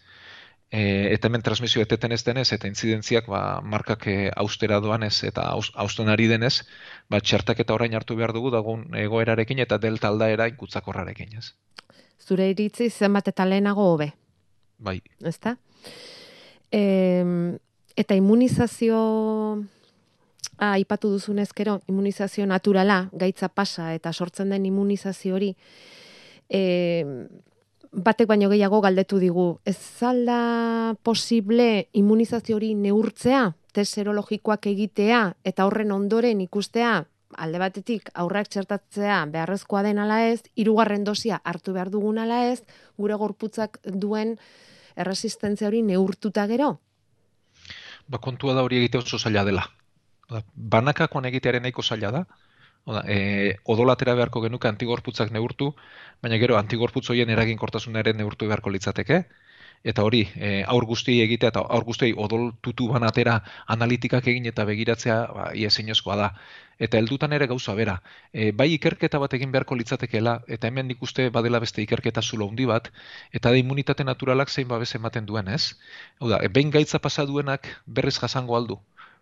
E, 0.71 1.13
eta 1.15 1.29
hemen 1.29 1.43
transmisio 1.43 1.83
eteten 1.83 2.13
ez 2.13 2.23
denez, 2.25 2.49
eta 2.55 2.69
intzidentziak 2.71 3.27
ba, 3.31 3.61
markak 3.61 4.07
e, 4.07 4.17
austera 4.37 4.81
doan 4.81 5.03
ez, 5.03 5.17
eta 5.27 5.49
austen 5.51 6.09
ari 6.09 6.29
denez, 6.31 6.63
ba, 7.11 7.21
txertak 7.21 7.61
eta 7.65 7.75
orain 7.75 7.95
hartu 7.95 8.17
behar 8.17 8.33
dugu 8.37 8.53
dagun 8.55 8.87
egoerarekin 8.97 9.59
eta 9.67 9.79
delta 9.83 10.09
aldaera 10.09 10.47
ikutzakorrarekin, 10.53 11.37
ez? 11.39 11.53
Zure 12.21 12.51
iritzi 12.53 12.91
zenbat 12.91 13.29
eta 13.33 13.45
lehenago 13.49 13.91
hobe? 13.95 14.13
Bai. 14.79 15.01
Ezta? 15.27 15.57
E, 16.71 16.81
eta 17.99 18.15
immunizazio 18.15 19.01
ah, 20.61 20.79
ipatu 20.79 21.11
duzun 21.11 21.41
ezkero, 21.43 21.81
immunizazio 21.89 22.47
naturala, 22.47 23.09
gaitza 23.13 23.49
pasa 23.49 23.95
eta 23.97 24.13
sortzen 24.13 24.53
den 24.55 24.69
immunizazio 24.69 25.35
hori, 25.35 25.55
e, 26.49 26.61
batek 27.93 28.29
baino 28.31 28.49
gehiago 28.51 28.81
galdetu 28.81 29.19
digu. 29.19 29.61
Ez 29.65 29.77
zalda 29.77 30.95
posible 31.03 31.89
immunizazio 31.93 32.57
hori 32.57 32.75
neurtzea, 32.75 33.51
test 33.75 33.99
serologikoak 33.99 34.67
egitea, 34.71 35.23
eta 35.45 35.67
horren 35.67 35.93
ondoren 35.93 36.41
ikustea, 36.41 37.01
alde 37.39 37.61
batetik 37.63 38.11
aurrak 38.19 38.51
txertatzea 38.51 39.25
beharrezkoa 39.31 39.83
den 39.87 40.01
ala 40.03 40.25
ez, 40.27 40.43
hirugarren 40.57 41.05
dosia 41.05 41.41
hartu 41.45 41.75
behar 41.75 41.91
dugun 41.91 42.19
ala 42.19 42.45
ez, 42.51 42.63
gure 42.99 43.15
gorputzak 43.15 43.79
duen 43.85 44.37
erresistentzia 44.97 45.69
hori 45.69 45.83
neurtuta 45.87 46.47
gero? 46.51 46.79
Ba, 48.11 48.19
kontua 48.19 48.55
da 48.55 48.65
hori 48.67 48.81
egite 48.81 48.99
oso 48.99 49.19
zaila 49.19 49.45
dela. 49.47 49.67
Ba, 50.31 50.43
banakakoan 50.55 51.29
egitearen 51.31 51.63
nahiko 51.63 51.83
zaila 51.83 52.11
da, 52.11 52.25
Oda, 52.85 53.03
e, 53.07 53.57
odolatera 53.65 54.15
beharko 54.19 54.41
genuke 54.47 54.69
antigorputzak 54.69 55.31
neurtu, 55.37 55.75
baina 56.23 56.39
gero 56.43 56.57
antigorputz 56.59 57.07
horien 57.11 57.31
eraginkortasunaren 57.31 58.17
neurtu 58.17 58.49
beharko 58.49 58.73
litzateke, 58.73 59.25
eta 59.83 60.05
hori, 60.05 60.21
e, 60.37 60.63
aur 60.75 60.85
guzti 60.89 61.21
egitea 61.25 61.51
eta 61.53 61.63
aur 61.77 61.85
guzti 61.85 62.11
odol 62.25 62.51
tutu 62.63 62.89
banatera 62.93 63.39
analitikak 63.75 64.27
egin 64.33 64.49
eta 64.51 64.65
begiratzea 64.69 65.17
ba, 65.37 65.47
ia 65.55 65.69
da. 66.23 66.35
Eta 66.79 66.97
heldutan 66.99 67.33
ere 67.33 67.47
gauza 67.47 67.75
bera. 67.75 68.01
E, 68.33 68.53
bai 68.53 68.73
ikerketa 68.75 69.19
bat 69.19 69.35
egin 69.35 69.53
beharko 69.53 69.75
litzatekeela, 69.75 70.41
eta 70.49 70.69
hemen 70.69 70.89
nik 70.89 71.03
uste 71.03 71.29
badela 71.31 71.61
beste 71.61 71.83
ikerketa 71.83 72.23
zulo 72.23 72.49
handi 72.49 72.65
bat, 72.67 72.91
eta 73.33 73.51
da 73.51 73.57
immunitate 73.57 74.05
naturalak 74.05 74.49
zein 74.49 74.69
babes 74.69 74.95
ematen 74.95 75.27
duen, 75.27 75.49
ez? 75.49 75.77
Hau 76.21 76.29
da, 76.29 76.39
e, 76.43 76.49
behin 76.49 76.71
gaitza 76.71 76.99
pasa 76.99 77.27
duenak 77.27 77.69
berriz 77.87 78.19
jasango 78.19 78.57
aldu 78.57 78.81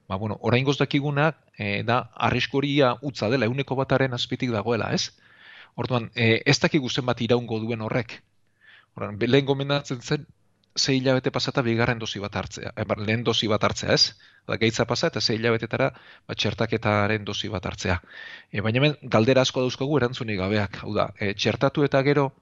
ba, 0.08 0.16
bueno, 0.16 0.38
orain 0.40 0.64
dakiguna 0.78 1.36
e, 1.56 1.82
da 1.84 2.10
arriskuria 2.16 2.96
utza 3.02 3.28
dela, 3.28 3.46
euneko 3.46 3.76
bataren 3.76 4.14
azpitik 4.14 4.50
dagoela, 4.50 4.92
ez? 4.94 5.12
Orduan, 5.76 6.10
e, 6.14 6.42
ez 6.46 6.58
dakigu 6.58 6.88
bat 7.04 7.20
iraungo 7.20 7.60
duen 7.60 7.82
horrek. 7.82 8.22
Orduan, 8.96 9.18
lehen 9.20 9.46
gomendatzen 9.46 10.00
zen, 10.00 10.26
ze 10.76 10.94
hilabete 10.94 11.30
pasata 11.30 11.62
bigarren 11.62 11.98
dozi 11.98 12.18
bat 12.18 12.34
hartzea, 12.36 12.72
e, 12.76 12.84
lehen 13.04 13.22
dozi 13.24 13.48
bat 13.48 13.64
hartzea, 13.64 13.92
ez? 13.92 14.16
Da, 14.46 14.56
gaitza 14.56 14.86
pasa 14.86 15.08
eta 15.08 15.20
ze 15.20 15.34
hilabetetara 15.34 15.90
ba, 16.26 16.34
txertaketaren 16.34 17.24
dozi 17.24 17.48
bat 17.48 17.66
hartzea. 17.66 18.00
E, 18.50 18.60
baina 18.60 18.78
hemen, 18.78 18.96
galdera 19.02 19.42
asko 19.42 19.60
dauzkagu 19.60 19.98
erantzunik 19.98 20.38
gabeak. 20.38 20.82
Hau 20.84 20.94
da, 20.94 21.12
e, 21.20 21.34
txertatu 21.34 21.84
eta 21.84 22.02
gero 22.02 22.32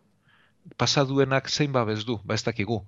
pasaduenak 0.76 1.50
zein 1.50 1.72
babez 1.72 2.04
du, 2.04 2.20
ba 2.24 2.34
ez 2.34 2.44
dakigu 2.44 2.84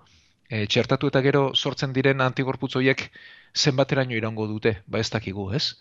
e, 0.49 0.67
txertatu 0.67 1.11
eta 1.13 1.23
gero 1.25 1.43
sortzen 1.55 1.93
diren 1.97 2.25
antigorputz 2.25 2.75
horiek 2.81 3.09
zenbateraino 3.55 4.17
irango 4.17 4.47
dute, 4.49 4.79
ba 4.87 5.01
ez 5.01 5.11
dakigu, 5.13 5.51
ez? 5.55 5.77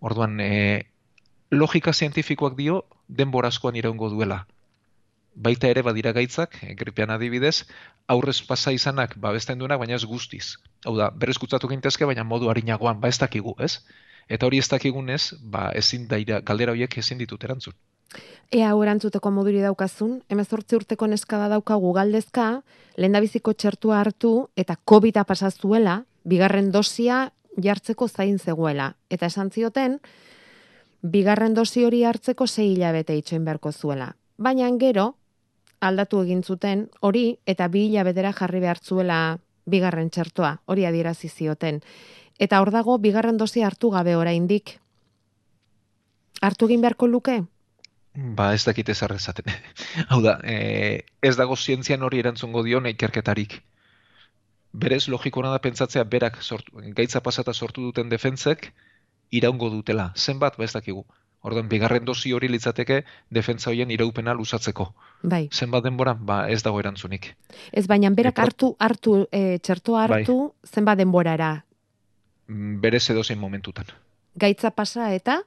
Orduan, 0.00 0.40
e, 0.40 0.86
logika 1.50 1.92
zientifikoak 1.92 2.56
dio 2.56 2.82
denbora 3.08 3.48
askoan 3.48 3.76
irango 3.76 4.10
duela. 4.12 4.44
Baita 5.36 5.68
ere 5.68 5.82
badira 5.84 6.12
gaitzak, 6.16 6.58
e, 6.62 6.74
gripean 6.74 7.12
adibidez, 7.12 7.66
aurrez 8.08 8.40
pasa 8.48 8.72
izanak 8.72 9.16
babesten 9.20 9.58
duenak, 9.58 9.80
baina 9.80 9.96
ez 9.96 10.04
guztiz. 10.04 10.56
Hau 10.84 10.96
da, 10.96 11.10
berrez 11.10 11.36
gutzatu 11.40 11.68
gintezke, 11.68 12.08
baina 12.08 12.24
modu 12.24 12.50
harinagoan, 12.52 13.00
ba 13.00 13.12
ez 13.12 13.18
dakigu, 13.20 13.56
ez? 13.60 13.80
Eta 14.28 14.46
hori 14.46 14.58
ez 14.58 14.68
dakigunez, 14.68 15.34
ba 15.40 15.70
ezin 15.80 16.08
daira, 16.08 16.40
galdera 16.40 16.72
horiek 16.72 16.98
ezin 16.98 17.18
ditut 17.18 17.44
erantzun. 17.44 17.76
Ea 18.54 18.74
orantzuteko 18.78 19.30
moduri 19.34 19.60
daukazun, 19.60 20.20
emezortzi 20.30 20.76
urteko 20.78 21.08
neskada 21.10 21.48
daukagu 21.50 21.92
galdezka, 21.92 22.62
lehen 22.96 23.18
biziko 23.20 23.52
txertua 23.52 24.00
hartu 24.00 24.48
eta 24.56 24.76
COVID-a 24.84 25.24
pasazuela, 25.24 26.04
bigarren 26.24 26.70
dosia 26.70 27.32
jartzeko 27.62 28.08
zain 28.08 28.38
zegoela. 28.38 28.94
Eta 29.10 29.26
esan 29.26 29.50
zioten, 29.50 29.98
bigarren 31.02 31.54
dosi 31.54 31.84
hori 31.84 32.04
hartzeko 32.04 32.46
zei 32.46 32.72
hilabete 32.72 33.16
itxoin 33.16 33.44
beharko 33.44 33.72
zuela. 33.72 34.14
Baina 34.38 34.70
gero, 34.78 35.14
aldatu 35.80 36.22
egin 36.22 36.42
zuten 36.42 36.88
hori 37.00 37.38
eta 37.46 37.68
bi 37.68 37.86
hilabetera 37.88 38.32
jarri 38.32 38.60
behartzuela 38.60 39.38
bigarren 39.66 40.10
txertua, 40.10 40.60
hori 40.66 40.86
adierazi 40.86 41.28
zioten. 41.28 41.80
Eta 42.38 42.60
hor 42.60 42.70
dago 42.70 42.98
bigarren 42.98 43.36
dosia 43.36 43.66
hartu 43.66 43.90
gabe 43.90 44.16
oraindik. 44.16 44.78
Hartu 46.42 46.66
egin 46.66 46.80
beharko 46.80 47.06
luke? 47.06 47.42
Ba, 48.16 48.52
ez 48.54 48.64
dakit 48.64 48.88
ez 48.88 49.02
arrezaten. 49.02 49.52
Hau 50.10 50.22
da, 50.24 50.38
e, 50.42 51.04
ez 51.20 51.36
dago 51.36 51.56
zientzian 51.56 52.02
hori 52.02 52.22
erantzungo 52.22 52.62
dio 52.64 52.80
ikerketarik. 52.80 53.62
Berez, 54.72 55.06
logikona 55.08 55.50
da 55.50 55.58
pentsatzea 55.58 56.04
berak 56.04 56.42
sortu, 56.42 56.72
gaitza 56.96 57.20
pasata 57.20 57.52
sortu 57.52 57.82
duten 57.82 58.08
defentzek 58.08 58.72
iraungo 59.30 59.70
dutela. 59.70 60.12
Zenbat, 60.16 60.56
ba 60.56 60.64
ez 60.64 60.72
dakigu. 60.72 61.04
Ordan 61.46 61.68
bigarren 61.68 62.04
dozi 62.04 62.32
hori 62.32 62.48
litzateke 62.48 63.02
defentza 63.30 63.70
hoien 63.70 63.90
iraupena 63.90 64.34
luzatzeko. 64.34 64.88
Bai. 65.22 65.48
Zenbat 65.52 65.84
denbora, 65.84 66.14
ba 66.14 66.48
ez 66.50 66.62
dago 66.62 66.80
erantzunik. 66.80 67.36
Ez 67.72 67.86
baina 67.86 68.10
berak 68.10 68.38
hartu 68.38 68.74
hartu 68.78 69.26
e, 69.30 69.58
txertoa 69.58 70.06
bai. 70.08 70.22
hartu 70.22 70.38
zenbat 70.64 70.98
denborara? 70.98 71.52
Mm, 72.48 72.80
berez 72.80 73.04
edo 73.10 73.22
zein 73.22 73.38
momentutan. 73.38 73.86
Gaitza 74.34 74.70
pasa 74.70 75.12
eta 75.14 75.42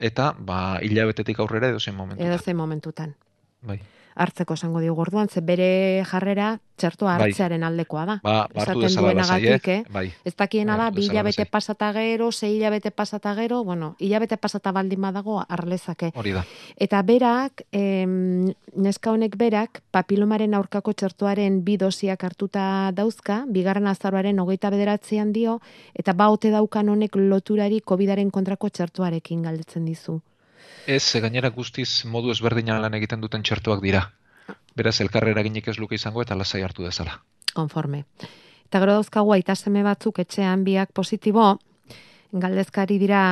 eta 0.00 0.32
ba 0.38 0.80
hilabetetik 0.82 1.38
aurrera 1.38 1.68
edo 1.68 1.80
zen 1.80 1.94
momentutan. 1.94 2.32
Edo 2.32 2.38
zen 2.38 2.56
momentutan. 2.56 3.16
Bai 3.62 3.80
hartzeko 4.20 4.54
esango 4.54 4.80
dio 4.84 4.94
gorduan, 4.94 5.28
ze 5.28 5.40
bere 5.40 6.04
jarrera 6.04 6.58
txertoa 6.80 7.16
bai. 7.16 7.28
hartzearen 7.28 7.64
aldekoa 7.64 8.04
da. 8.08 8.16
Ba, 8.24 8.34
bartu 8.54 8.82
dezala 8.82 9.12
gatik, 9.16 9.68
eh? 9.68 9.80
bai. 9.92 10.06
Ez 10.24 10.34
dakiena 10.36 10.76
da, 10.80 10.90
bi 10.94 11.06
hilabete 11.06 11.46
pasata 11.48 11.90
gero, 11.96 12.30
sei 12.32 12.54
hilabete 12.56 12.90
pasata 12.90 13.34
gero, 13.36 13.62
bueno, 13.64 13.94
hilabete 13.98 14.36
pasata 14.36 14.72
baldin 14.76 15.00
badago 15.00 15.40
arlezake. 15.48 16.12
Hori 16.14 16.34
da. 16.36 16.44
Eta 16.76 17.02
berak, 17.06 17.64
em, 17.72 18.52
neska 18.76 19.12
honek 19.12 19.36
berak, 19.40 19.82
papilomaren 19.90 20.56
aurkako 20.56 20.92
txertoaren 20.92 21.60
bi 21.64 21.76
dosiak 21.80 22.24
hartuta 22.24 22.64
dauzka, 22.96 23.44
bigarren 23.48 23.88
azaroaren 23.90 24.40
hogeita 24.40 24.72
bederatzean 24.72 25.32
dio, 25.36 25.60
eta 25.94 26.16
baote 26.16 26.52
daukan 26.52 26.88
honek 26.88 27.16
loturari 27.16 27.80
COVIDaren 27.80 28.30
kontrako 28.30 28.68
txertoarekin 28.68 29.42
galdetzen 29.48 29.88
dizu. 29.88 30.20
Ez, 30.86 31.04
gainera 31.22 31.50
guztiz 31.54 32.04
modu 32.04 32.30
ezberdinan 32.32 32.80
lan 32.82 32.94
egiten 32.98 33.20
duten 33.20 33.42
txertuak 33.42 33.82
dira. 33.84 34.06
Beraz, 34.76 35.00
elkarrera 35.00 35.42
ginik 35.46 35.68
ez 35.68 35.78
luke 35.78 35.94
izango 35.94 36.22
eta 36.22 36.36
lasai 36.38 36.62
hartu 36.62 36.86
dezala. 36.86 37.20
Konforme. 37.54 38.04
Eta 38.66 38.80
gero 38.82 38.94
dauzkagu 38.98 39.34
aitaseme 39.34 39.82
batzuk 39.82 40.20
etxean 40.22 40.64
biak 40.64 40.92
positibo, 40.94 41.56
galdezkari 42.32 42.98
dira 43.02 43.22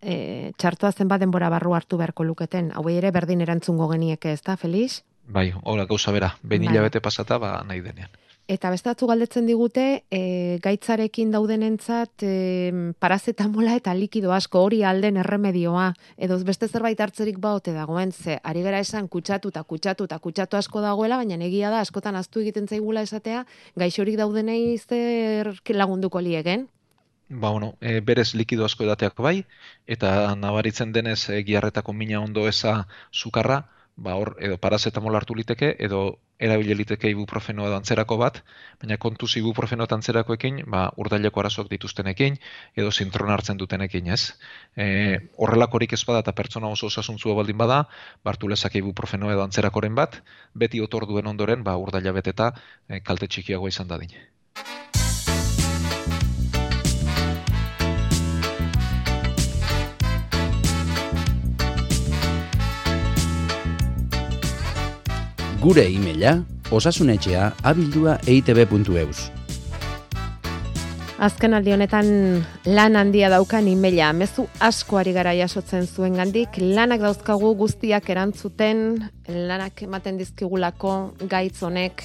e, 0.00 0.52
txartua 0.56 0.92
zenbat 0.92 1.20
denbora 1.20 1.50
barru 1.52 1.74
hartu 1.76 1.98
beharko 2.00 2.24
luketen. 2.24 2.72
Hau 2.74 2.88
ere 2.90 3.12
berdin 3.12 3.44
erantzungo 3.44 3.88
genieke, 3.92 4.32
ez 4.32 4.42
da, 4.42 4.56
Felix? 4.56 5.02
Bai, 5.26 5.50
hola, 5.64 5.84
gauza 5.86 6.12
bera. 6.12 6.32
Ben 6.42 6.64
bai. 6.64 6.72
hilabete 6.72 7.00
pasata, 7.04 7.38
ba, 7.38 7.58
nahi 7.66 7.82
denean. 7.84 8.08
Eta 8.46 8.70
beste 8.70 8.86
batzu 8.86 9.08
galdetzen 9.10 9.46
digute, 9.48 9.84
e, 10.06 10.58
gaitzarekin 10.62 11.32
daudenentzat 11.34 12.22
e, 12.22 12.92
parazetamola 13.02 13.74
eta 13.80 13.94
likido 13.98 14.30
asko 14.30 14.62
hori 14.62 14.84
alden 14.86 15.18
erremedioa. 15.18 15.88
Edo 16.16 16.38
beste 16.46 16.68
zerbait 16.68 17.00
hartzerik 17.02 17.40
baote 17.42 17.74
dagoen, 17.74 18.12
ze 18.12 18.38
ari 18.44 18.62
gara 18.62 18.78
esan 18.78 19.08
kutsatu 19.08 19.50
eta 19.50 19.64
kutsatu 19.64 20.06
eta 20.06 20.20
kutsatu 20.22 20.56
asko 20.60 20.80
dagoela, 20.80 21.18
baina 21.18 21.42
egia 21.42 21.74
da 21.74 21.82
askotan 21.82 22.14
aztu 22.14 22.44
egiten 22.44 22.68
zaigula 22.70 23.02
esatea, 23.02 23.42
gaixorik 23.74 24.16
daudenei 24.16 24.78
zer 24.78 25.50
lagunduko 25.74 26.22
liegen. 26.22 26.68
Ba, 27.28 27.50
bueno, 27.50 27.74
e, 27.80 27.98
berez 27.98 28.36
likido 28.38 28.64
asko 28.64 28.84
edateak 28.86 29.18
bai, 29.18 29.40
eta 29.90 30.36
nabaritzen 30.38 30.92
denez 30.94 31.28
e, 31.30 31.42
giarretako 31.42 31.92
mina 31.92 32.20
ondo 32.22 32.46
eza 32.46 32.86
sukarra, 33.10 33.64
ba 33.96 34.14
hor 34.20 34.36
edo 34.44 34.58
paracetamol 34.60 35.16
hartu 35.16 35.34
liteke 35.34 35.74
edo 35.86 36.00
erabile 36.38 36.74
liteke 36.76 37.08
ibuprofeno 37.14 37.64
edo 37.68 37.76
antzerako 37.78 38.18
bat, 38.20 38.42
baina 38.82 38.98
kontuz 39.00 39.30
ibuprofeno 39.40 39.86
antzerakoekin, 39.96 40.60
ba 40.74 40.82
urdaileko 41.00 41.40
arazoak 41.40 41.70
dituztenekin 41.72 42.36
edo 42.76 42.92
sintron 42.92 43.32
hartzen 43.32 43.56
dutenekin, 43.56 44.12
ez? 44.12 44.36
E, 44.76 44.86
horrelakorik 45.40 45.96
ez 45.96 46.02
bada 46.04 46.20
eta 46.26 46.36
pertsona 46.36 46.68
oso 46.68 46.92
osasuntzua 46.92 47.34
baldin 47.40 47.56
bada, 47.64 47.82
hartu 48.24 48.52
lezake 48.52 48.84
ibuprofeno 48.84 49.32
edo 49.32 49.48
antzerakoren 49.48 49.94
bat, 49.94 50.20
beti 50.54 50.80
otor 50.84 51.08
duen 51.08 51.26
ondoren, 51.26 51.64
ba 51.64 51.78
urdaila 51.80 52.12
beteta 52.20 52.52
e, 52.88 53.00
kalte 53.00 53.32
txikiagoa 53.32 53.72
izan 53.72 53.88
dadin. 53.88 54.12
Gure 65.56 65.86
e-maila 65.88 66.42
osasunetxea 66.68 67.46
abildua 67.64 68.18
eitb.eus. 68.28 69.30
Azken 71.16 71.56
aldi 71.56 71.72
honetan 71.72 72.10
lan 72.68 72.98
handia 73.00 73.30
daukan 73.32 73.64
e-maila, 73.70 74.10
mezu 74.12 74.44
asko 74.60 74.98
ari 75.00 75.14
gara 75.16 75.32
jasotzen 75.32 75.86
zuen 75.88 76.18
gandik, 76.20 76.58
lanak 76.60 77.00
dauzkagu 77.00 77.54
guztiak 77.56 78.10
erantzuten, 78.12 78.82
lanak 79.48 79.80
ematen 79.86 80.20
dizkigulako, 80.20 80.92
gaitz 81.24 81.62
honek, 81.64 82.04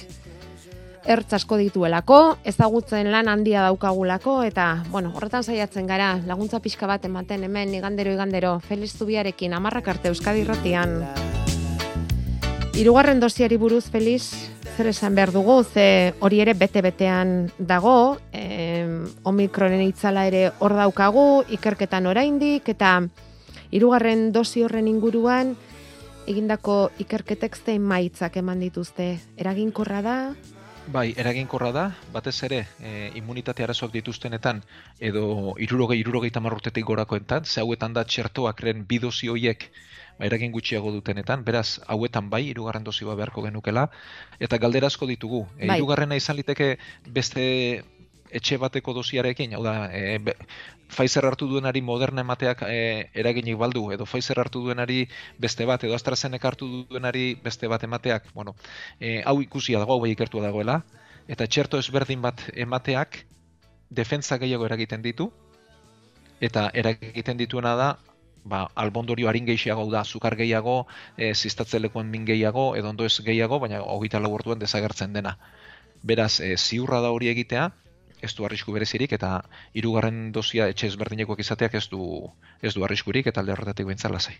ertz 1.04 1.36
asko 1.36 1.60
dituelako, 1.60 2.22
ezagutzen 2.48 3.12
lan 3.12 3.28
handia 3.28 3.66
daukagulako, 3.68 4.40
eta, 4.48 4.70
bueno, 4.88 5.12
horretan 5.12 5.44
saiatzen 5.44 5.92
gara, 5.92 6.14
laguntza 6.24 6.64
pixka 6.64 6.88
bat 6.88 7.04
ematen 7.04 7.44
hemen, 7.44 7.76
igandero, 7.76 8.16
igandero, 8.16 8.56
Feliz 8.64 8.94
Zubiarekin, 8.96 9.52
amarrak 9.60 9.92
arte 9.92 10.14
Euskadi 10.14 10.48
Rotian. 10.48 11.02
Hirugarren 12.72 13.20
dosiari 13.20 13.58
buruz 13.60 13.90
Feliz 13.92 14.32
zer 14.76 14.88
esan 14.88 15.14
behar 15.14 15.30
dugu, 15.32 15.58
ze 15.62 16.14
hori 16.24 16.40
ere 16.40 16.54
bete-betean 16.56 17.50
dago, 17.58 18.16
eh, 18.32 18.88
omikronen 19.28 19.82
itzala 19.84 20.24
ere 20.26 20.46
hor 20.58 20.72
daukagu, 20.72 21.44
ikerketan 21.52 22.06
oraindik 22.06 22.68
eta 22.72 22.94
hirugarren 23.70 24.32
dosi 24.32 24.64
horren 24.64 24.88
inguruan 24.88 25.52
egindako 26.26 26.90
ikerketek 27.02 27.60
zein 27.60 27.82
maitzak 27.82 28.40
eman 28.40 28.64
dituzte. 28.64 29.18
Eraginkorra 29.36 30.00
da? 30.02 30.16
Bai, 30.92 31.12
eraginkorra 31.16 31.70
da, 31.72 31.84
batez 32.12 32.38
ere, 32.48 32.64
e, 32.80 33.10
immunitate 33.20 33.62
arazoak 33.62 33.92
dituztenetan, 33.92 34.62
edo 34.98 35.54
irurogei, 35.62 36.00
irurogei 36.00 36.32
tamarrutetik 36.34 36.84
gorakoentan, 36.88 37.44
ze 37.44 37.60
hauetan 37.60 37.92
da 37.92 38.04
txertoak 38.04 38.60
ren 38.64 38.86
bidozi 38.88 39.28
hoiek 39.28 39.68
eragin 40.26 40.52
gutxiago 40.52 40.92
dutenetan, 40.94 41.44
beraz, 41.44 41.80
hauetan 41.86 42.30
bai, 42.30 42.44
irugarren 42.50 42.84
dozi 42.84 43.04
bat 43.08 43.18
beharko 43.18 43.42
genukela, 43.46 43.88
eta 44.40 44.58
galdera 44.58 44.90
asko 44.92 45.06
ditugu. 45.10 45.46
E, 45.58 45.66
bai. 45.66 45.78
irugarrena 45.80 46.18
izan 46.18 46.38
liteke 46.38 46.76
beste 47.06 47.44
etxe 48.32 48.56
bateko 48.56 48.94
dosiarekin, 48.96 49.54
hau 49.58 49.62
da, 49.64 49.74
e, 49.92 50.18
Pfizer 50.92 51.24
hartu 51.24 51.46
duenari 51.48 51.80
moderna 51.80 52.20
emateak 52.20 52.64
e, 52.68 53.08
eraginik 53.16 53.56
baldu, 53.60 53.86
edo 53.94 54.04
Pfizer 54.08 54.40
hartu 54.40 54.60
duenari 54.64 55.06
beste 55.40 55.64
bat, 55.68 55.84
edo 55.84 55.96
AstraZeneca 55.96 56.50
hartu 56.50 56.68
duenari 56.90 57.34
beste 57.44 57.68
bat 57.68 57.84
emateak, 57.84 58.28
bueno, 58.34 58.54
e, 59.00 59.22
hau 59.24 59.38
ikusia 59.40 59.80
dago, 59.80 59.96
hau 59.96 60.02
bai 60.04 60.12
ikertua 60.12 60.44
dagoela, 60.44 60.82
eta 61.28 61.46
txerto 61.46 61.80
ezberdin 61.80 62.20
bat 62.24 62.44
emateak 62.52 63.22
defentza 63.90 64.38
gehiago 64.40 64.68
eragiten 64.68 65.04
ditu, 65.04 65.30
eta 66.42 66.70
eragiten 66.74 67.38
dituena 67.38 67.76
da 67.78 67.90
ba, 68.44 68.68
albondorio 68.74 69.28
harin 69.28 69.46
gehiago 69.46 69.88
da, 69.90 70.04
zukar 70.04 70.36
gehiago, 70.36 70.86
e, 71.16 71.30
eh, 71.30 71.34
ziztatzelekoen 71.34 72.10
min 72.10 72.24
gehiago, 72.26 72.74
edo 72.76 72.90
ondo 72.90 73.04
ez 73.04 73.20
gehiago, 73.24 73.58
baina 73.60 73.82
hogeita 73.82 74.20
lau 74.20 74.38
desagertzen 74.56 75.12
dena. 75.12 75.38
Beraz, 76.02 76.40
e, 76.40 76.56
ziurra 76.56 77.00
da 77.00 77.10
hori 77.10 77.28
egitea, 77.28 77.70
ez 78.22 78.34
du 78.34 78.44
arrisku 78.44 78.72
berezirik, 78.72 79.12
eta 79.12 79.42
hirugarren 79.74 80.30
dosia 80.32 80.68
etxe 80.68 80.86
ezberdinekoak 80.86 81.40
izateak 81.40 81.74
ez 81.74 81.88
du, 81.88 82.30
ez 82.62 82.74
du 82.74 82.84
arriskurik, 82.84 83.26
eta 83.26 83.40
alde 83.40 83.52
horretatik 83.52 83.86
bintzala 83.86 84.20
zai. 84.20 84.38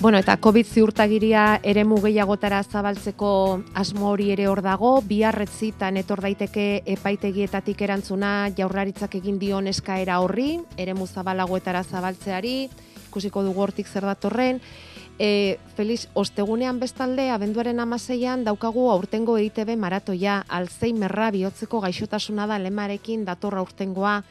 Bueno, 0.00 0.16
eta 0.16 0.38
COVID 0.40 0.64
ziurtagiria 0.64 1.60
ere 1.62 1.82
gehiagotara 1.84 2.62
zabaltzeko 2.62 3.60
asmo 3.74 4.08
hori 4.08 4.30
ere 4.32 4.46
hor 4.48 4.62
dago, 4.62 5.02
biharretzitan 5.04 5.98
etor 5.98 6.22
daiteke 6.22 6.80
epaitegietatik 6.86 7.82
erantzuna. 7.82 8.48
Jaurlaritzak 8.56 9.14
egin 9.16 9.38
dion 9.38 9.66
eskaera 9.66 10.20
horri, 10.20 10.58
ere 10.78 10.94
zabalagoetara 10.94 11.82
zabaltzeari, 11.84 12.70
ikusiko 13.08 13.42
dugu 13.42 13.60
hortik 13.60 13.86
zer 13.86 14.06
datorren. 14.08 14.62
E, 15.18 15.58
Feliz, 15.76 16.08
ostegunean 16.14 16.80
bestalde, 16.80 17.28
abenduaren 17.28 17.78
amaseian, 17.78 18.42
daukagu 18.42 18.88
aurtengo 18.90 19.36
EITB 19.36 19.76
maratoia, 19.76 20.46
alzheimerra 20.48 21.30
bihotzeko 21.30 21.78
gaixotasuna 21.80 22.46
da 22.46 22.58
lemarekin 22.58 23.26
datorra 23.26 23.60
aurtengoa, 23.60 24.22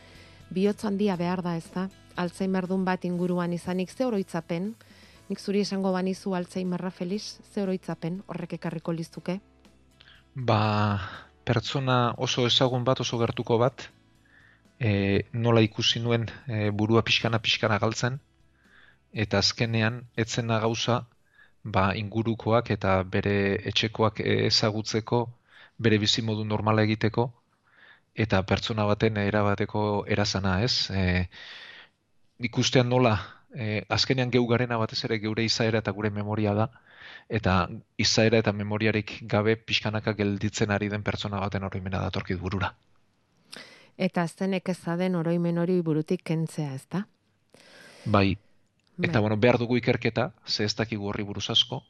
bihotz 0.49 0.83
handia 0.83 1.15
behar 1.15 1.43
da 1.43 1.57
ez 1.57 1.69
da, 1.75 1.89
alzheimer 2.15 2.65
dun 2.65 2.83
bat 2.85 3.05
inguruan 3.05 3.53
izanik 3.53 3.91
ze 3.91 4.03
oroitzapen, 4.05 4.73
Nik 5.29 5.39
zuri 5.39 5.59
esango 5.61 5.91
banizu 5.93 6.33
Alzheimerra 6.33 6.89
feliz, 6.89 7.37
ze 7.53 7.61
oroitzapen 7.61 8.15
horrek 8.33 8.55
ekarriko 8.57 8.95
lizuke? 8.97 9.35
Ba, 10.33 10.61
pertsona 11.45 11.97
oso 12.17 12.47
ezagun 12.49 12.87
bat, 12.87 13.03
oso 13.05 13.19
gertuko 13.21 13.59
bat, 13.61 13.85
e, 14.79 14.89
nola 15.33 15.61
ikusi 15.61 16.01
nuen 16.01 16.25
e, 16.47 16.71
burua 16.81 17.05
pixkana 17.05 17.41
pixkana 17.45 17.77
galtzen, 17.77 18.17
eta 19.13 19.43
azkenean 19.45 20.01
etzena 20.17 20.59
gauza 20.65 21.03
ba, 21.63 21.91
ingurukoak 22.01 22.73
eta 22.73 22.97
bere 23.03 23.37
etxekoak 23.69 24.25
ezagutzeko, 24.25 25.23
bere 25.77 26.01
bizi 26.01 26.25
modu 26.25 26.41
normala 26.45 26.89
egiteko, 26.89 27.31
eta 28.15 28.41
pertsona 28.49 28.89
baten 28.89 29.21
erabateko 29.29 29.89
erazana 30.17 30.61
ez. 30.65 30.89
E, 30.89 31.27
ikustean 32.49 32.89
nola 32.89 33.19
e, 33.53 33.83
azkenean 33.89 34.31
geu 34.31 34.45
garena 34.47 34.77
batez 34.77 35.03
ere 35.05 35.19
geure 35.19 35.43
izaera 35.43 35.79
eta 35.83 35.91
gure 35.91 36.09
memoria 36.09 36.53
da, 36.53 36.69
eta 37.29 37.55
izaera 37.97 38.41
eta 38.43 38.53
memoriarik 38.53 39.19
gabe 39.21 39.55
pixkanaka 39.55 40.13
gelditzen 40.13 40.71
ari 40.71 40.89
den 40.89 41.03
pertsona 41.03 41.39
baten 41.39 41.63
oroimena 41.63 42.01
datorkit 42.05 42.39
burura. 42.39 42.73
Eta 43.97 44.25
zenek 44.27 44.69
ez 44.69 44.79
den 44.97 45.15
oroimen 45.15 45.57
hori 45.57 45.81
burutik 45.81 46.23
kentzea, 46.23 46.73
ez 46.73 46.85
da? 46.89 47.05
Bai, 48.05 48.37
eta 49.01 49.13
bai. 49.13 49.21
bueno, 49.21 49.37
behar 49.37 49.57
dugu 49.57 49.77
ikerketa, 49.77 50.31
ze 50.47 50.63
ez 50.63 50.75
dakigu 50.75 51.09
horri 51.09 51.23
buruz 51.23 51.49
asko, 51.49 51.83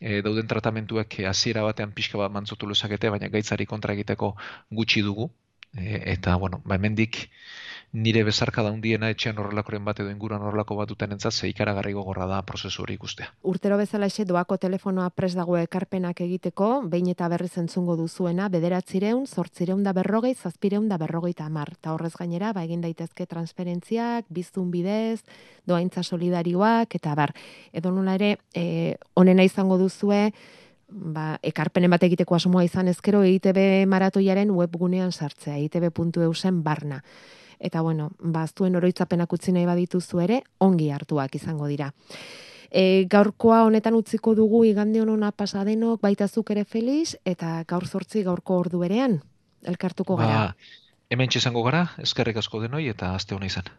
e, 0.00 0.20
dauden 0.22 0.46
tratamentuak 0.46 1.14
hasiera 1.28 1.62
batean 1.62 1.92
pixka 1.92 2.18
bat 2.18 2.32
mantzutu 2.32 2.66
lezakete, 2.66 3.10
baina 3.10 3.28
gaitzari 3.28 3.66
kontra 3.66 3.94
egiteko 3.94 4.34
gutxi 4.70 5.02
dugu, 5.02 5.30
e, 5.76 6.02
eta 6.14 6.36
bueno, 6.36 6.62
ba, 6.64 6.76
hemendik 6.76 7.28
nire 7.92 8.20
bezarka 8.24 8.62
daundiena 8.62 9.08
etxean 9.08 9.38
horrelakoren 9.40 9.84
bat 9.84 10.00
edo 10.02 10.10
inguruan 10.12 10.42
horrelako 10.44 10.76
bat 10.76 10.90
duten 10.90 11.14
entzat, 11.14 11.32
ze 11.32 11.48
ikaragarri 11.48 11.94
gogorra 11.96 12.26
da 12.28 12.42
prozesu 12.42 12.82
hori 12.82 12.98
ikustea. 12.98 13.30
Urtero 13.48 13.78
bezala 13.80 14.06
ese 14.12 14.26
doako 14.28 14.58
telefonoa 14.60 15.08
pres 15.10 15.32
dago 15.34 15.56
ekarpenak 15.56 16.20
egiteko, 16.20 16.68
behin 16.84 17.08
eta 17.14 17.28
berriz 17.32 17.56
entzungo 17.56 17.96
duzuena, 17.96 18.50
bederatzireun, 18.52 19.26
sortzireun 19.26 19.82
da 19.82 19.94
berrogei, 19.96 20.34
zazpireun 20.34 20.88
da 20.88 20.98
berrogei 21.00 21.32
tamar. 21.32 21.74
Ta 21.80 21.94
horrez 21.94 22.12
gainera, 22.18 22.52
ba 22.52 22.66
egin 22.68 22.84
daitezke 22.84 23.26
transferentziak, 23.26 24.28
biztun 24.28 24.70
bidez, 24.70 25.22
doaintza 25.64 26.02
solidarioak, 26.04 26.94
eta 26.94 27.16
bar, 27.16 27.32
edo 27.72 27.92
nola 27.92 28.18
ere, 28.20 28.36
e, 28.54 28.96
onena 29.16 29.48
izango 29.48 29.78
duzue, 29.80 30.32
ba, 30.88 31.38
ekarpenen 31.42 31.90
bat 31.90 32.02
egiteko 32.02 32.36
asmoa 32.36 32.64
izan 32.64 32.88
ezkero 32.88 33.22
EITB 33.22 33.86
maratoiaren 33.88 34.50
webgunean 34.50 35.12
sartzea, 35.12 35.56
eitb.eusen 35.56 36.62
barna 36.62 37.02
eta 37.58 37.80
bueno, 37.82 38.12
baztuen 38.18 38.76
oroitzapenak 38.78 39.32
utzi 39.34 39.52
nahi 39.52 39.66
badituzu 39.66 40.20
ere, 40.22 40.42
ongi 40.62 40.90
hartuak 40.94 41.34
izango 41.34 41.66
dira. 41.66 41.90
E, 42.70 43.06
gaurkoa 43.10 43.62
honetan 43.64 43.96
utziko 43.96 44.34
dugu 44.36 44.62
igande 44.68 45.00
honona 45.02 45.32
pasadenok 45.32 46.02
baita 46.04 46.28
zuk 46.28 46.52
ere 46.54 46.64
Felix 46.64 47.16
eta 47.24 47.64
gaur 47.68 47.88
zortzi 47.88 48.22
gaurko 48.22 48.58
ordu 48.60 48.82
berean 48.84 49.18
elkartuko 49.64 50.18
gara. 50.20 50.52
Ba, 50.52 50.74
hemen 51.10 51.32
txezango 51.32 51.64
gara, 51.64 51.86
eskerrik 52.04 52.36
asko 52.36 52.60
denoi 52.62 52.86
eta 52.92 53.14
aste 53.16 53.34
hona 53.34 53.48
izan. 53.48 53.72